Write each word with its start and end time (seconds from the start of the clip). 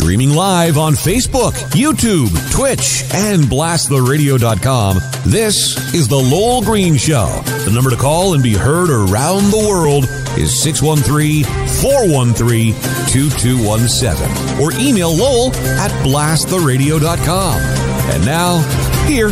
Streaming 0.00 0.30
live 0.30 0.78
on 0.78 0.94
Facebook, 0.94 1.52
YouTube, 1.72 2.30
Twitch, 2.50 3.04
and 3.12 3.42
blasttheradio.com. 3.42 4.96
This 5.26 5.76
is 5.94 6.08
The 6.08 6.16
Lowell 6.16 6.62
Green 6.62 6.96
Show. 6.96 7.26
The 7.66 7.70
number 7.70 7.90
to 7.90 7.96
call 7.96 8.32
and 8.32 8.42
be 8.42 8.54
heard 8.54 8.88
around 8.88 9.50
the 9.50 9.62
world 9.68 10.04
is 10.38 10.58
613 10.58 11.44
413 11.82 12.72
2217 13.12 14.58
or 14.58 14.72
email 14.80 15.14
Lowell 15.14 15.52
at 15.78 15.90
blasttheradio.com. 16.02 17.60
And 17.60 18.24
now, 18.24 18.62
here 19.06 19.28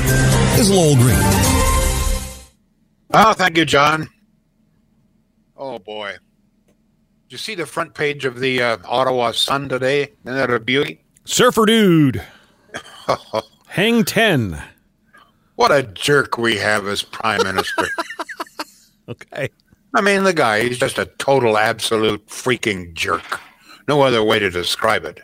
is 0.61 0.71
Lowell 0.71 0.97
Green. 0.97 1.17
Oh, 3.15 3.33
thank 3.33 3.57
you, 3.57 3.65
John. 3.65 4.11
Oh, 5.57 5.79
boy. 5.79 6.19
Did 7.29 7.33
you 7.35 7.39
see 7.41 7.55
the 7.57 7.67
front 7.67 7.93
page 7.93 8.25
of 8.25 8.41
the 8.41 8.63
uh, 8.63 8.79
Ottawa 8.87 9.33
Sun 9.33 9.69
today? 9.69 10.15
Isn't 10.25 10.39
that 10.39 10.51
a 10.51 10.59
beauty? 10.59 11.05
Surfer 11.27 11.67
dude. 11.67 12.25
Hang 13.67 14.03
10. 14.03 14.63
What 15.57 15.71
a 15.71 15.83
jerk 15.83 16.39
we 16.39 16.57
have 16.57 16.87
as 16.87 17.03
prime 17.03 17.43
minister. 17.43 17.87
Okay. 19.11 19.49
I 19.95 20.03
mean, 20.03 20.25
the 20.25 20.35
guy, 20.35 20.65
he's 20.65 20.77
just 20.77 20.99
a 20.99 21.07
total, 21.17 21.57
absolute 21.57 22.27
freaking 22.27 22.93
jerk. 22.93 23.41
No 23.89 24.03
other 24.03 24.23
way 24.23 24.39
to 24.39 24.51
describe 24.51 25.07
it. 25.07 25.23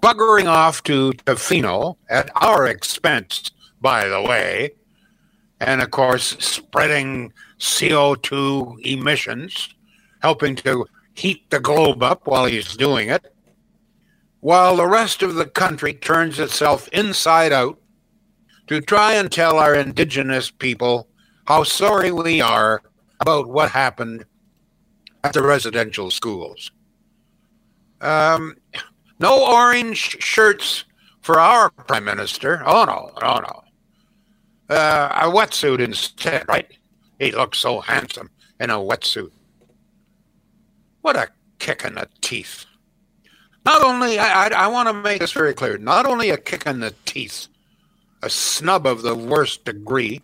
Buggering 0.00 0.46
off 0.46 0.84
to 0.84 1.12
Tofino 1.26 1.96
at 2.08 2.30
our 2.36 2.68
expense, 2.68 3.50
by 3.80 4.06
the 4.06 4.22
way, 4.22 4.70
and 5.58 5.82
of 5.82 5.90
course, 5.90 6.36
spreading 6.38 7.32
CO2 7.58 8.76
emissions, 8.86 9.74
helping 10.20 10.54
to 10.54 10.86
heat 11.14 11.48
the 11.50 11.60
globe 11.60 12.02
up 12.02 12.26
while 12.26 12.46
he's 12.46 12.76
doing 12.76 13.08
it, 13.08 13.32
while 14.40 14.76
the 14.76 14.86
rest 14.86 15.22
of 15.22 15.34
the 15.34 15.46
country 15.46 15.94
turns 15.94 16.38
itself 16.38 16.88
inside 16.88 17.52
out 17.52 17.78
to 18.66 18.80
try 18.80 19.14
and 19.14 19.30
tell 19.30 19.58
our 19.58 19.74
indigenous 19.74 20.50
people 20.50 21.08
how 21.46 21.62
sorry 21.62 22.10
we 22.10 22.40
are 22.40 22.82
about 23.20 23.46
what 23.46 23.70
happened 23.70 24.24
at 25.22 25.32
the 25.32 25.42
residential 25.42 26.10
schools. 26.10 26.70
Um, 28.00 28.56
no 29.18 29.46
orange 29.52 30.22
shirts 30.22 30.84
for 31.20 31.38
our 31.38 31.70
prime 31.70 32.04
minister. 32.04 32.62
Oh 32.66 32.84
no, 32.84 33.10
oh 33.22 33.40
no. 33.40 34.74
Uh, 34.74 35.22
a 35.22 35.30
wetsuit 35.30 35.80
instead, 35.80 36.46
right? 36.48 36.70
He 37.18 37.32
looks 37.32 37.58
so 37.58 37.80
handsome 37.80 38.30
in 38.60 38.70
a 38.70 38.74
wetsuit. 38.74 39.30
What 41.04 41.16
a 41.16 41.28
kick 41.58 41.84
in 41.84 41.96
the 41.96 42.08
teeth. 42.22 42.64
Not 43.66 43.84
only, 43.84 44.18
I, 44.18 44.46
I, 44.46 44.64
I 44.64 44.66
want 44.68 44.88
to 44.88 44.94
make 44.94 45.20
this 45.20 45.32
very 45.32 45.52
clear, 45.52 45.76
not 45.76 46.06
only 46.06 46.30
a 46.30 46.38
kick 46.38 46.66
in 46.66 46.80
the 46.80 46.94
teeth, 47.04 47.48
a 48.22 48.30
snub 48.30 48.86
of 48.86 49.02
the 49.02 49.14
worst 49.14 49.66
degree 49.66 50.22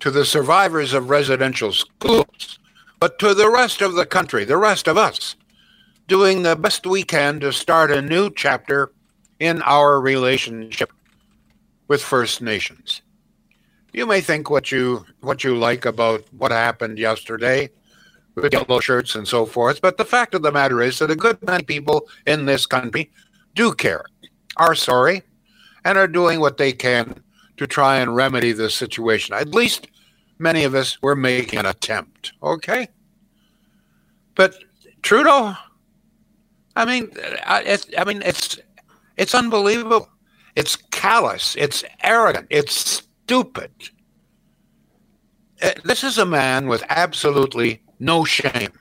to 0.00 0.10
the 0.10 0.24
survivors 0.24 0.94
of 0.94 1.10
residential 1.10 1.70
schools, 1.74 2.58
but 2.98 3.18
to 3.18 3.34
the 3.34 3.50
rest 3.50 3.82
of 3.82 3.92
the 3.92 4.06
country, 4.06 4.46
the 4.46 4.56
rest 4.56 4.88
of 4.88 4.96
us, 4.96 5.36
doing 6.06 6.44
the 6.44 6.56
best 6.56 6.86
we 6.86 7.02
can 7.02 7.38
to 7.40 7.52
start 7.52 7.90
a 7.90 8.00
new 8.00 8.30
chapter 8.30 8.90
in 9.38 9.60
our 9.60 10.00
relationship 10.00 10.90
with 11.88 12.00
First 12.00 12.40
Nations. 12.40 13.02
You 13.92 14.06
may 14.06 14.22
think 14.22 14.48
what 14.48 14.72
you 14.72 15.04
what 15.20 15.44
you 15.44 15.58
like 15.58 15.84
about 15.84 16.24
what 16.32 16.52
happened 16.52 16.98
yesterday 16.98 17.68
with 18.42 18.52
yellow 18.52 18.80
shirts 18.80 19.14
and 19.14 19.26
so 19.26 19.46
forth, 19.46 19.80
but 19.80 19.96
the 19.96 20.04
fact 20.04 20.34
of 20.34 20.42
the 20.42 20.52
matter 20.52 20.80
is 20.82 20.98
that 20.98 21.10
a 21.10 21.16
good 21.16 21.38
many 21.42 21.64
people 21.64 22.08
in 22.26 22.46
this 22.46 22.66
country 22.66 23.10
do 23.54 23.72
care, 23.72 24.04
are 24.56 24.74
sorry, 24.74 25.22
and 25.84 25.98
are 25.98 26.08
doing 26.08 26.40
what 26.40 26.56
they 26.56 26.72
can 26.72 27.22
to 27.56 27.66
try 27.66 27.96
and 27.96 28.14
remedy 28.14 28.52
this 28.52 28.74
situation. 28.74 29.34
At 29.34 29.54
least 29.54 29.88
many 30.38 30.64
of 30.64 30.74
us 30.74 31.00
were 31.02 31.16
making 31.16 31.58
an 31.58 31.66
attempt, 31.66 32.32
okay? 32.42 32.88
But 34.34 34.54
Trudeau, 35.02 35.54
I 36.76 36.84
mean, 36.84 37.10
it's, 37.14 37.86
I 37.98 38.04
mean, 38.04 38.22
it's 38.22 38.58
it's 39.16 39.34
unbelievable. 39.34 40.08
It's 40.54 40.76
callous. 40.76 41.56
It's 41.56 41.84
arrogant. 42.02 42.46
It's 42.50 43.02
stupid. 43.24 43.70
Uh, 45.60 45.70
this 45.84 46.04
is 46.04 46.18
a 46.18 46.26
man 46.26 46.68
with 46.68 46.84
absolutely 46.88 47.82
no 47.98 48.24
shame. 48.24 48.72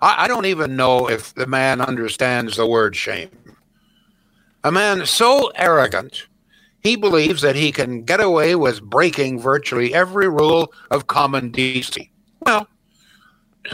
I, 0.00 0.24
I 0.24 0.28
don't 0.28 0.46
even 0.46 0.76
know 0.76 1.08
if 1.08 1.34
the 1.34 1.46
man 1.46 1.80
understands 1.80 2.56
the 2.56 2.66
word 2.66 2.96
shame. 2.96 3.30
A 4.64 4.72
man 4.72 5.06
so 5.06 5.50
arrogant, 5.54 6.26
he 6.80 6.96
believes 6.96 7.42
that 7.42 7.56
he 7.56 7.72
can 7.72 8.02
get 8.02 8.20
away 8.20 8.54
with 8.54 8.82
breaking 8.82 9.40
virtually 9.40 9.94
every 9.94 10.28
rule 10.28 10.72
of 10.90 11.06
common 11.06 11.50
decency. 11.50 12.10
Well, 12.40 12.68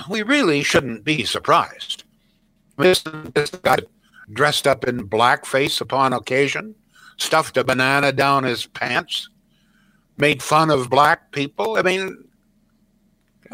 we 0.09 0.23
really 0.23 0.63
shouldn't 0.63 1.05
be 1.05 1.25
surprised. 1.25 2.05
This, 2.77 3.03
this 3.35 3.51
guy 3.51 3.79
dressed 4.33 4.67
up 4.67 4.85
in 4.85 5.09
blackface 5.09 5.81
upon 5.81 6.13
occasion, 6.13 6.75
stuffed 7.17 7.57
a 7.57 7.65
banana 7.65 8.13
down 8.13 8.45
his 8.45 8.67
pants, 8.67 9.29
made 10.17 10.43
fun 10.43 10.71
of 10.71 10.91
black 10.91 11.31
people. 11.33 11.77
I 11.77 11.83
mean, 11.83 12.24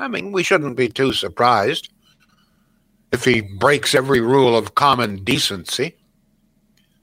I 0.01 0.09
mean, 0.09 0.33
we 0.33 0.43
shouldn't 0.43 0.77
be 0.77 0.89
too 0.89 1.13
surprised 1.13 1.91
if 3.13 3.25
he 3.25 3.41
breaks 3.41 3.95
every 3.95 4.21
rule 4.21 4.57
of 4.57 4.75
common 4.75 5.23
decency. 5.25 5.97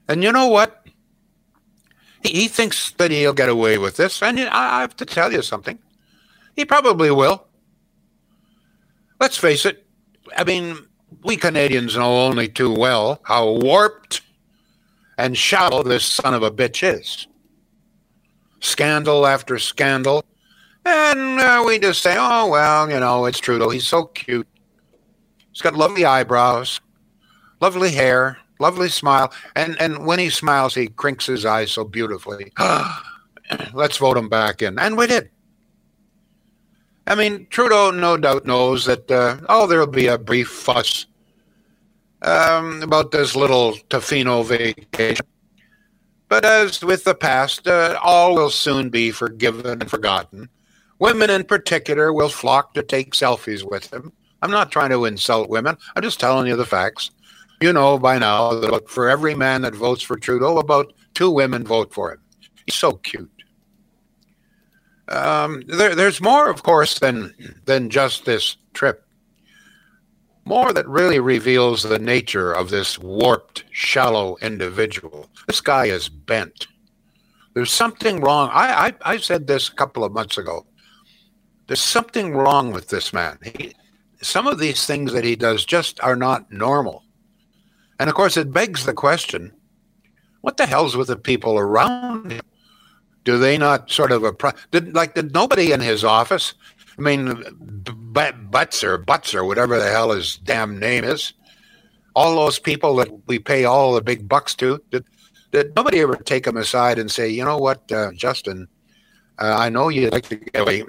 And 0.08 0.24
you 0.24 0.32
know 0.32 0.48
what? 0.48 0.86
He, 2.22 2.30
he 2.30 2.48
thinks 2.48 2.90
that 2.92 3.10
he'll 3.10 3.32
get 3.34 3.48
away 3.48 3.78
with 3.78 3.96
this, 3.96 4.22
and 4.22 4.40
I, 4.40 4.78
I 4.78 4.80
have 4.80 4.96
to 4.96 5.04
tell 5.04 5.32
you 5.32 5.42
something. 5.42 5.78
He 6.56 6.64
probably 6.64 7.10
will. 7.10 7.46
Let's 9.20 9.36
face 9.36 9.64
it. 9.64 9.86
I 10.36 10.44
mean, 10.44 10.78
we 11.22 11.36
Canadians 11.36 11.96
know 11.96 12.22
only 12.22 12.48
too 12.48 12.74
well 12.74 13.20
how 13.22 13.52
warped 13.52 14.22
and 15.16 15.36
shallow 15.36 15.82
this 15.82 16.04
son 16.04 16.34
of 16.34 16.42
a 16.42 16.50
bitch 16.50 16.82
is. 16.82 17.26
Scandal 18.60 19.26
after 19.26 19.58
scandal. 19.58 20.24
And 20.90 21.38
uh, 21.38 21.62
we 21.66 21.78
just 21.78 22.02
say, 22.02 22.16
oh, 22.18 22.48
well, 22.48 22.88
you 22.88 22.98
know, 22.98 23.26
it's 23.26 23.38
Trudeau. 23.38 23.68
He's 23.68 23.86
so 23.86 24.06
cute. 24.06 24.48
He's 25.52 25.60
got 25.60 25.74
lovely 25.74 26.06
eyebrows, 26.06 26.80
lovely 27.60 27.90
hair, 27.90 28.38
lovely 28.58 28.88
smile. 28.88 29.30
And, 29.54 29.78
and 29.80 30.06
when 30.06 30.18
he 30.18 30.30
smiles, 30.30 30.74
he 30.74 30.86
crinks 30.86 31.26
his 31.26 31.44
eyes 31.44 31.72
so 31.72 31.84
beautifully. 31.84 32.52
Let's 33.74 33.98
vote 33.98 34.16
him 34.16 34.30
back 34.30 34.62
in. 34.62 34.78
And 34.78 34.96
we 34.96 35.06
did. 35.06 35.28
I 37.06 37.14
mean, 37.14 37.46
Trudeau 37.50 37.90
no 37.90 38.16
doubt 38.16 38.46
knows 38.46 38.86
that, 38.86 39.10
uh, 39.10 39.38
oh, 39.50 39.66
there'll 39.66 39.86
be 39.86 40.06
a 40.06 40.16
brief 40.16 40.48
fuss 40.48 41.04
um, 42.22 42.82
about 42.82 43.10
this 43.10 43.36
little 43.36 43.72
Tofino 43.90 44.42
vacation. 44.42 45.26
But 46.28 46.46
as 46.46 46.82
with 46.82 47.04
the 47.04 47.14
past, 47.14 47.66
uh, 47.66 47.98
all 48.02 48.34
will 48.34 48.50
soon 48.50 48.88
be 48.88 49.10
forgiven 49.10 49.66
and 49.82 49.90
forgotten. 49.90 50.48
Women 50.98 51.30
in 51.30 51.44
particular 51.44 52.12
will 52.12 52.28
flock 52.28 52.74
to 52.74 52.82
take 52.82 53.12
selfies 53.12 53.68
with 53.68 53.92
him. 53.92 54.12
I'm 54.42 54.50
not 54.50 54.70
trying 54.70 54.90
to 54.90 55.04
insult 55.04 55.48
women. 55.48 55.76
I'm 55.94 56.02
just 56.02 56.20
telling 56.20 56.46
you 56.46 56.56
the 56.56 56.64
facts. 56.64 57.10
You 57.60 57.72
know 57.72 57.98
by 57.98 58.18
now 58.18 58.54
that 58.54 58.88
for 58.88 59.08
every 59.08 59.34
man 59.34 59.62
that 59.62 59.74
votes 59.74 60.02
for 60.02 60.16
Trudeau, 60.16 60.58
about 60.58 60.92
two 61.14 61.30
women 61.30 61.64
vote 61.64 61.92
for 61.92 62.12
him. 62.12 62.20
He's 62.66 62.76
so 62.76 62.92
cute. 62.92 63.30
Um, 65.08 65.62
there, 65.66 65.94
there's 65.94 66.20
more, 66.20 66.50
of 66.50 66.62
course, 66.62 66.98
than 66.98 67.34
than 67.64 67.90
just 67.90 68.24
this 68.24 68.56
trip. 68.74 69.04
More 70.44 70.72
that 70.72 70.88
really 70.88 71.18
reveals 71.18 71.82
the 71.82 71.98
nature 71.98 72.52
of 72.52 72.70
this 72.70 72.98
warped, 72.98 73.64
shallow 73.70 74.36
individual. 74.40 75.28
This 75.46 75.60
guy 75.60 75.86
is 75.86 76.08
bent. 76.08 76.68
There's 77.54 77.72
something 77.72 78.20
wrong. 78.20 78.50
I, 78.52 78.94
I, 79.02 79.14
I 79.14 79.16
said 79.16 79.46
this 79.46 79.68
a 79.68 79.74
couple 79.74 80.04
of 80.04 80.12
months 80.12 80.38
ago. 80.38 80.64
There's 81.68 81.80
something 81.80 82.34
wrong 82.34 82.72
with 82.72 82.88
this 82.88 83.12
man. 83.12 83.38
He, 83.44 83.74
some 84.20 84.46
of 84.46 84.58
these 84.58 84.86
things 84.86 85.12
that 85.12 85.24
he 85.24 85.36
does 85.36 85.64
just 85.64 86.00
are 86.02 86.16
not 86.16 86.50
normal. 86.50 87.04
And 88.00 88.08
of 88.08 88.16
course, 88.16 88.36
it 88.36 88.52
begs 88.52 88.84
the 88.84 88.94
question 88.94 89.52
what 90.40 90.56
the 90.56 90.66
hell's 90.66 90.96
with 90.96 91.08
the 91.08 91.16
people 91.16 91.58
around 91.58 92.32
him? 92.32 92.40
Do 93.24 93.38
they 93.38 93.58
not 93.58 93.90
sort 93.90 94.12
of 94.12 94.24
did 94.70 94.94
like 94.94 95.14
did 95.14 95.34
nobody 95.34 95.72
in 95.72 95.80
his 95.80 96.04
office? 96.04 96.54
I 96.98 97.02
mean, 97.02 97.26
Butzer, 97.84 99.04
Butzer, 99.04 99.46
whatever 99.46 99.78
the 99.78 99.90
hell 99.90 100.10
his 100.10 100.36
damn 100.38 100.78
name 100.78 101.04
is. 101.04 101.32
All 102.16 102.34
those 102.34 102.58
people 102.58 102.96
that 102.96 103.08
we 103.26 103.38
pay 103.38 103.64
all 103.64 103.94
the 103.94 104.00
big 104.00 104.28
bucks 104.28 104.54
to, 104.56 104.82
did, 104.90 105.04
did 105.52 105.76
nobody 105.76 106.00
ever 106.00 106.16
take 106.16 106.46
him 106.46 106.56
aside 106.56 106.98
and 106.98 107.10
say, 107.10 107.28
you 107.28 107.44
know 107.44 107.58
what, 107.58 107.90
uh, 107.92 108.10
Justin, 108.12 108.66
uh, 109.38 109.54
I 109.56 109.68
know 109.68 109.88
you'd 109.88 110.12
like 110.12 110.28
to 110.28 110.36
get 110.36 110.60
away. 110.62 110.84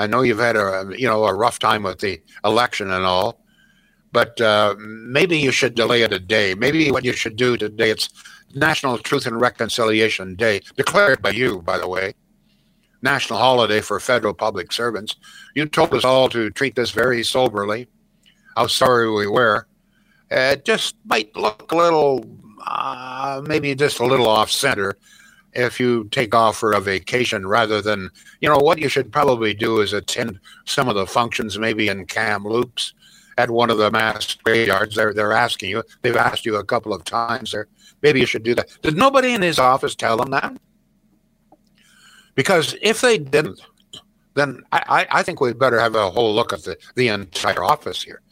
I 0.00 0.06
know 0.06 0.22
you've 0.22 0.38
had 0.38 0.56
a 0.56 0.90
you 0.96 1.06
know 1.06 1.24
a 1.26 1.34
rough 1.34 1.58
time 1.58 1.82
with 1.82 1.98
the 1.98 2.22
election 2.42 2.90
and 2.90 3.04
all, 3.04 3.44
but 4.12 4.40
uh, 4.40 4.74
maybe 4.78 5.36
you 5.36 5.52
should 5.52 5.74
delay 5.74 6.00
it 6.00 6.10
a 6.10 6.18
day. 6.18 6.54
Maybe 6.54 6.90
what 6.90 7.04
you 7.04 7.12
should 7.12 7.36
do 7.36 7.58
today, 7.58 7.90
it's 7.90 8.08
National 8.54 8.96
Truth 8.96 9.26
and 9.26 9.38
Reconciliation 9.38 10.36
Day, 10.36 10.62
declared 10.74 11.20
by 11.20 11.30
you, 11.30 11.60
by 11.60 11.76
the 11.76 11.86
way, 11.86 12.14
national 13.02 13.38
holiday 13.38 13.82
for 13.82 14.00
federal 14.00 14.32
public 14.32 14.72
servants. 14.72 15.16
You 15.54 15.66
told 15.66 15.92
us 15.92 16.06
all 16.06 16.30
to 16.30 16.48
treat 16.48 16.76
this 16.76 16.92
very 16.92 17.22
soberly, 17.22 17.86
how 18.56 18.68
sorry 18.68 19.10
we 19.12 19.26
were. 19.26 19.66
It 20.30 20.64
just 20.64 20.96
might 21.04 21.36
look 21.36 21.70
a 21.72 21.76
little, 21.76 22.24
uh, 22.66 23.42
maybe 23.46 23.74
just 23.74 24.00
a 24.00 24.06
little 24.06 24.28
off 24.28 24.50
center 24.50 24.96
if 25.52 25.80
you 25.80 26.08
take 26.10 26.34
off 26.34 26.56
for 26.56 26.72
a 26.72 26.80
vacation 26.80 27.46
rather 27.46 27.82
than, 27.82 28.10
you 28.40 28.48
know, 28.48 28.58
what 28.58 28.78
you 28.78 28.88
should 28.88 29.12
probably 29.12 29.54
do 29.54 29.80
is 29.80 29.92
attend 29.92 30.38
some 30.64 30.88
of 30.88 30.94
the 30.94 31.06
functions, 31.06 31.58
maybe 31.58 31.88
in 31.88 32.06
Kamloops 32.06 32.94
at 33.36 33.50
one 33.50 33.70
of 33.70 33.78
the 33.78 33.90
mass 33.90 34.34
graveyards. 34.44 34.94
They're, 34.94 35.14
they're 35.14 35.32
asking 35.32 35.70
you, 35.70 35.82
they've 36.02 36.16
asked 36.16 36.46
you 36.46 36.56
a 36.56 36.64
couple 36.64 36.92
of 36.92 37.04
times 37.04 37.52
there. 37.52 37.68
Maybe 38.02 38.20
you 38.20 38.26
should 38.26 38.42
do 38.42 38.54
that. 38.54 38.68
Did 38.82 38.96
nobody 38.96 39.34
in 39.34 39.42
his 39.42 39.58
office 39.58 39.94
tell 39.94 40.20
him 40.22 40.30
that? 40.30 40.56
Because 42.34 42.76
if 42.80 43.00
they 43.00 43.18
didn't, 43.18 43.60
then 44.34 44.62
I, 44.72 45.06
I 45.10 45.22
think 45.22 45.40
we'd 45.40 45.58
better 45.58 45.80
have 45.80 45.96
a 45.96 46.10
whole 46.10 46.34
look 46.34 46.52
at 46.52 46.62
the, 46.62 46.76
the 46.94 47.08
entire 47.08 47.64
office 47.64 48.02
here. 48.02 48.22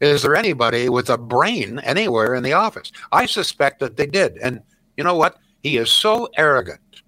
Is 0.00 0.22
there 0.22 0.36
anybody 0.36 0.88
with 0.88 1.10
a 1.10 1.18
brain 1.18 1.80
anywhere 1.80 2.34
in 2.34 2.44
the 2.44 2.52
office? 2.52 2.92
I 3.10 3.26
suspect 3.26 3.80
that 3.80 3.96
they 3.96 4.06
did. 4.06 4.38
And 4.38 4.62
you 4.96 5.02
know 5.02 5.16
what? 5.16 5.38
He 5.62 5.76
is 5.76 5.92
so 5.92 6.28
arrogant 6.36 7.02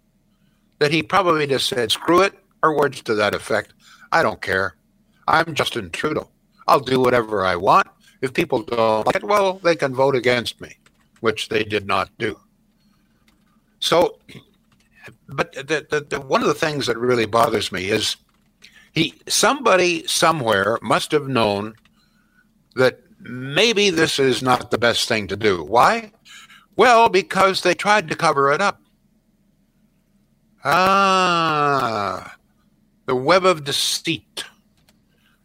that 0.79 0.91
he 0.91 1.03
probably 1.03 1.47
just 1.47 1.69
said, 1.69 1.93
screw 1.93 2.23
it, 2.23 2.35
or 2.63 2.77
words 2.77 3.03
to 3.03 3.15
that 3.15 3.35
effect. 3.35 3.73
I 4.13 4.23
don't 4.23 4.41
care. 4.41 4.77
I'm 5.29 5.55
Justin 5.55 5.91
Trudeau. 5.91 6.29
I'll 6.67 6.81
do 6.81 7.01
whatever 7.01 7.45
I 7.45 7.57
want. 7.57 7.87
If 8.21 8.35
people 8.35 8.63
don't 8.63 9.07
like 9.07 9.17
it, 9.17 9.25
well, 9.25 9.55
they 9.55 9.77
can 9.77 9.95
vote 9.95 10.15
against 10.15 10.61
me, 10.61 10.77
which 11.21 11.49
they 11.49 11.65
did 11.65 11.87
not 11.87 12.11
do. 12.19 12.39
So, 13.79 14.19
but 15.29 15.53
the, 15.53 15.87
the, 15.89 16.07
the, 16.09 16.21
one 16.21 16.43
of 16.43 16.49
the 16.49 16.55
things 16.55 16.87
that 16.87 16.99
really 16.99 17.27
bothers 17.27 17.73
me 17.73 17.89
is 17.89 18.17
he 18.93 19.15
somebody 19.27 20.07
somewhere 20.07 20.79
must 20.83 21.13
have 21.13 21.29
known 21.29 21.75
that 22.75 23.01
maybe 23.21 23.91
this 23.91 24.19
is 24.19 24.43
not 24.43 24.71
the 24.71 24.79
best 24.79 25.09
thing 25.09 25.29
to 25.29 25.37
do. 25.37 25.63
Why? 25.63 26.13
Well, 26.81 27.11
because 27.11 27.61
they 27.61 27.75
tried 27.75 28.09
to 28.09 28.17
cover 28.17 28.51
it 28.51 28.63
up. 28.63 28.81
Ah, 30.65 32.37
the 33.05 33.15
web 33.15 33.45
of 33.45 33.65
deceit. 33.65 34.45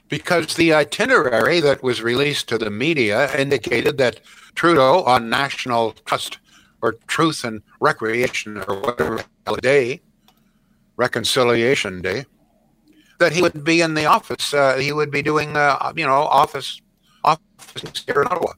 Because 0.08 0.56
the 0.56 0.74
itinerary 0.74 1.60
that 1.60 1.84
was 1.84 2.02
released 2.02 2.48
to 2.48 2.58
the 2.58 2.70
media 2.70 3.36
indicated 3.38 3.98
that 3.98 4.22
Trudeau 4.56 5.04
on 5.04 5.30
National 5.30 5.92
Trust 6.06 6.40
or 6.82 6.94
Truth 7.08 7.44
and 7.44 7.62
Recreation 7.82 8.64
or 8.70 8.80
whatever 8.80 9.26
day, 9.62 10.00
Reconciliation 10.96 12.02
Day, 12.02 12.24
that 13.20 13.34
he 13.34 13.42
would 13.42 13.66
be 13.66 13.82
in 13.82 13.94
the 13.94 14.06
office. 14.06 14.54
Uh, 14.54 14.78
he 14.78 14.94
would 14.94 15.12
be 15.12 15.22
doing, 15.22 15.58
uh, 15.58 15.92
you 15.98 16.06
know, 16.06 16.14
office 16.14 16.82
office 17.26 18.06
here 18.08 18.22
in 18.22 18.28
Ottawa. 18.28 18.54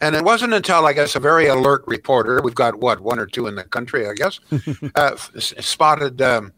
And 0.00 0.14
it 0.14 0.24
wasn't 0.24 0.52
until 0.52 0.86
I 0.86 0.92
guess 0.92 1.16
a 1.16 1.20
very 1.20 1.46
alert 1.46 1.82
reporter, 1.86 2.40
we've 2.42 2.54
got 2.54 2.80
what 2.80 3.00
one 3.00 3.18
or 3.18 3.26
two 3.26 3.46
in 3.46 3.54
the 3.54 3.64
country, 3.64 4.06
I 4.06 4.12
guess, 4.12 4.40
uh, 4.94 5.16
spotted 5.16 6.20
um, 6.20 6.52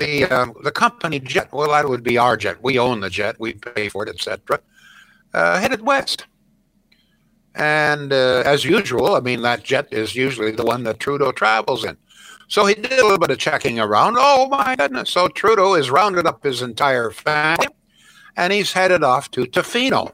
the 0.00 0.24
uh, 0.24 0.46
the 0.64 0.72
company 0.72 1.20
jet. 1.20 1.52
Well, 1.52 1.70
that 1.70 1.88
would 1.88 2.02
be 2.02 2.18
our 2.18 2.36
jet. 2.36 2.62
We 2.62 2.78
own 2.78 3.00
the 3.00 3.10
jet. 3.10 3.36
We 3.38 3.54
pay 3.54 3.88
for 3.88 4.04
it, 4.04 4.08
etc. 4.08 4.60
Uh, 5.32 5.60
headed 5.60 5.82
west. 5.82 6.26
And 7.54 8.12
uh, 8.12 8.42
as 8.44 8.64
usual, 8.64 9.14
I 9.14 9.20
mean 9.20 9.42
that 9.42 9.62
jet 9.62 9.86
is 9.92 10.16
usually 10.16 10.50
the 10.50 10.64
one 10.64 10.82
that 10.84 10.98
Trudeau 10.98 11.32
travels 11.32 11.84
in. 11.84 11.96
So 12.48 12.66
he 12.66 12.74
did 12.74 12.92
a 12.92 13.02
little 13.02 13.18
bit 13.18 13.30
of 13.30 13.38
checking 13.38 13.78
around. 13.78 14.16
Oh 14.18 14.48
my 14.48 14.74
goodness! 14.76 15.10
So 15.10 15.28
Trudeau 15.28 15.74
has 15.74 15.90
rounded 15.90 16.26
up 16.26 16.42
his 16.42 16.60
entire 16.60 17.10
family, 17.10 17.68
and 18.36 18.52
he's 18.52 18.72
headed 18.72 19.04
off 19.04 19.30
to 19.32 19.44
Tofino 19.44 20.12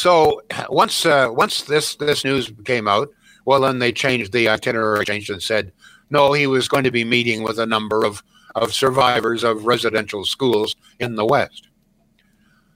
so 0.00 0.42
once 0.70 1.04
uh, 1.04 1.28
once 1.30 1.62
this 1.62 1.96
this 1.96 2.24
news 2.24 2.52
came 2.64 2.88
out, 2.88 3.08
well, 3.44 3.60
then 3.60 3.78
they 3.78 3.92
changed 3.92 4.32
the 4.32 4.48
itinerary, 4.48 5.04
changed 5.04 5.30
and 5.30 5.42
said 5.42 5.72
no, 6.08 6.32
he 6.32 6.46
was 6.46 6.68
going 6.68 6.84
to 6.84 6.90
be 6.90 7.04
meeting 7.04 7.42
with 7.42 7.58
a 7.58 7.66
number 7.66 8.04
of 8.04 8.22
of 8.54 8.72
survivors 8.72 9.44
of 9.44 9.66
residential 9.66 10.24
schools 10.24 10.74
in 10.98 11.16
the 11.16 11.26
West. 11.26 11.68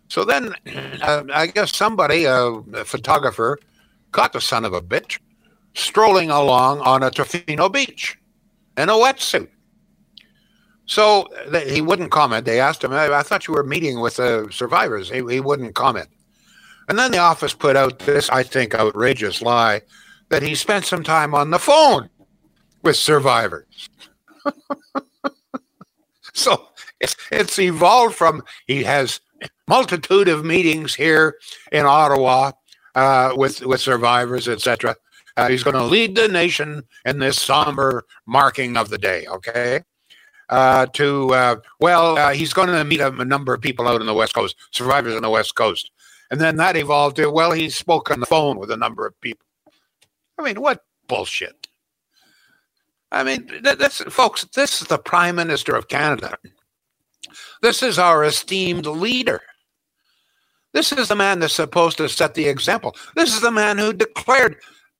So 0.08 0.24
then, 0.24 0.54
uh, 1.02 1.24
I 1.32 1.46
guess 1.46 1.74
somebody, 1.74 2.26
uh, 2.26 2.60
a 2.74 2.84
photographer, 2.84 3.58
caught 4.12 4.32
the 4.34 4.40
son 4.40 4.64
of 4.64 4.72
a 4.74 4.82
bitch 4.82 5.18
strolling 5.74 6.30
along 6.30 6.80
on 6.80 7.02
a 7.02 7.10
Tofino 7.10 7.72
beach 7.72 8.18
in 8.76 8.88
a 8.88 8.92
wetsuit. 8.92 9.48
So 10.86 11.26
he 11.66 11.80
wouldn't 11.80 12.10
comment. 12.10 12.44
They 12.44 12.60
asked 12.60 12.84
him, 12.84 12.92
I, 12.92 13.22
thought 13.22 13.48
you 13.48 13.54
were 13.54 13.64
meeting 13.64 14.00
with 14.00 14.16
the 14.16 14.48
survivors. 14.52 15.08
He, 15.08 15.24
he 15.28 15.40
wouldn't 15.40 15.74
comment. 15.74 16.08
And 16.88 16.98
then 16.98 17.10
the 17.10 17.18
office 17.18 17.54
put 17.54 17.76
out 17.76 18.00
this, 18.00 18.28
I 18.30 18.42
think, 18.42 18.74
outrageous 18.74 19.40
lie 19.40 19.82
that 20.28 20.42
he 20.42 20.54
spent 20.54 20.84
some 20.84 21.02
time 21.02 21.34
on 21.34 21.50
the 21.50 21.58
phone 21.58 22.10
with 22.82 22.96
survivors. 22.96 23.88
so 26.34 26.68
it's, 27.00 27.16
it's 27.30 27.58
evolved 27.58 28.14
from 28.14 28.42
he 28.66 28.82
has 28.84 29.20
multitude 29.68 30.28
of 30.28 30.44
meetings 30.44 30.94
here 30.94 31.36
in 31.72 31.86
Ottawa 31.86 32.52
uh, 32.94 33.32
with 33.36 33.64
with 33.64 33.80
survivors, 33.80 34.48
etc. 34.48 34.96
Uh, 35.36 35.48
he's 35.48 35.64
going 35.64 35.74
to 35.74 35.82
lead 35.82 36.14
the 36.14 36.28
nation 36.28 36.82
in 37.04 37.18
this 37.18 37.40
somber 37.40 38.04
marking 38.26 38.76
of 38.76 38.88
the 38.88 38.98
day. 38.98 39.26
Okay. 39.26 39.80
Uh, 40.50 40.86
to 40.86 41.32
uh, 41.34 41.56
well, 41.80 42.18
uh, 42.18 42.32
he's 42.32 42.52
going 42.52 42.68
to 42.68 42.84
meet 42.84 43.00
a, 43.00 43.08
a 43.12 43.24
number 43.24 43.54
of 43.54 43.60
people 43.60 43.88
out 43.88 44.00
on 44.00 44.06
the 44.06 44.14
West 44.14 44.34
Coast, 44.34 44.56
survivors 44.72 45.14
on 45.14 45.22
the 45.22 45.30
West 45.30 45.54
Coast. 45.54 45.90
And 46.34 46.40
then 46.40 46.56
that 46.56 46.76
evolved 46.76 47.14
to, 47.18 47.30
well, 47.30 47.52
he 47.52 47.70
spoke 47.70 48.10
on 48.10 48.18
the 48.18 48.26
phone 48.26 48.58
with 48.58 48.68
a 48.72 48.76
number 48.76 49.06
of 49.06 49.20
people. 49.20 49.46
I 50.36 50.42
mean, 50.42 50.60
what 50.60 50.80
bullshit. 51.06 51.68
I 53.12 53.22
mean, 53.22 53.48
this, 53.62 53.98
folks, 54.08 54.44
this 54.52 54.82
is 54.82 54.88
the 54.88 54.98
Prime 54.98 55.36
Minister 55.36 55.76
of 55.76 55.86
Canada. 55.86 56.36
This 57.62 57.84
is 57.84 58.00
our 58.00 58.24
esteemed 58.24 58.84
leader. 58.84 59.42
This 60.72 60.90
is 60.90 61.06
the 61.06 61.14
man 61.14 61.38
that's 61.38 61.54
supposed 61.54 61.98
to 61.98 62.08
set 62.08 62.34
the 62.34 62.48
example. 62.48 62.96
This 63.14 63.32
is 63.32 63.40
the 63.40 63.52
man 63.52 63.78
who 63.78 63.92
declared 63.92 64.56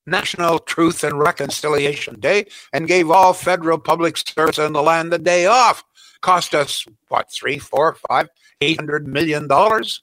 National 0.06 0.61
Truth 0.61 1.02
and 1.02 1.18
Reconciliation 1.18 2.20
Day 2.20 2.47
and 2.73 2.87
gave 2.87 3.11
all 3.11 3.32
federal 3.32 3.80
public 3.80 4.18
servants 4.18 4.61
in 4.61 4.73
the 4.73 4.85
land 4.85 5.12
the 5.12 5.18
day 5.18 5.47
off. 5.47 5.82
Cost 6.20 6.54
us, 6.54 6.87
what, 7.09 7.28
three, 7.32 7.59
four, 7.59 7.97
five, 8.09 8.28
eight 8.61 8.78
hundred 8.78 9.09
million 9.09 9.49
dollars? 9.49 10.00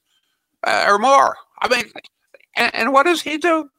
Uh, 0.64 0.86
or 0.88 1.00
more. 1.00 1.36
I 1.62 1.68
mean, 1.68 1.92
and, 2.56 2.74
and 2.74 2.94
what 2.94 3.04
does 3.04 3.22
he 3.22 3.38
do? 3.38 3.70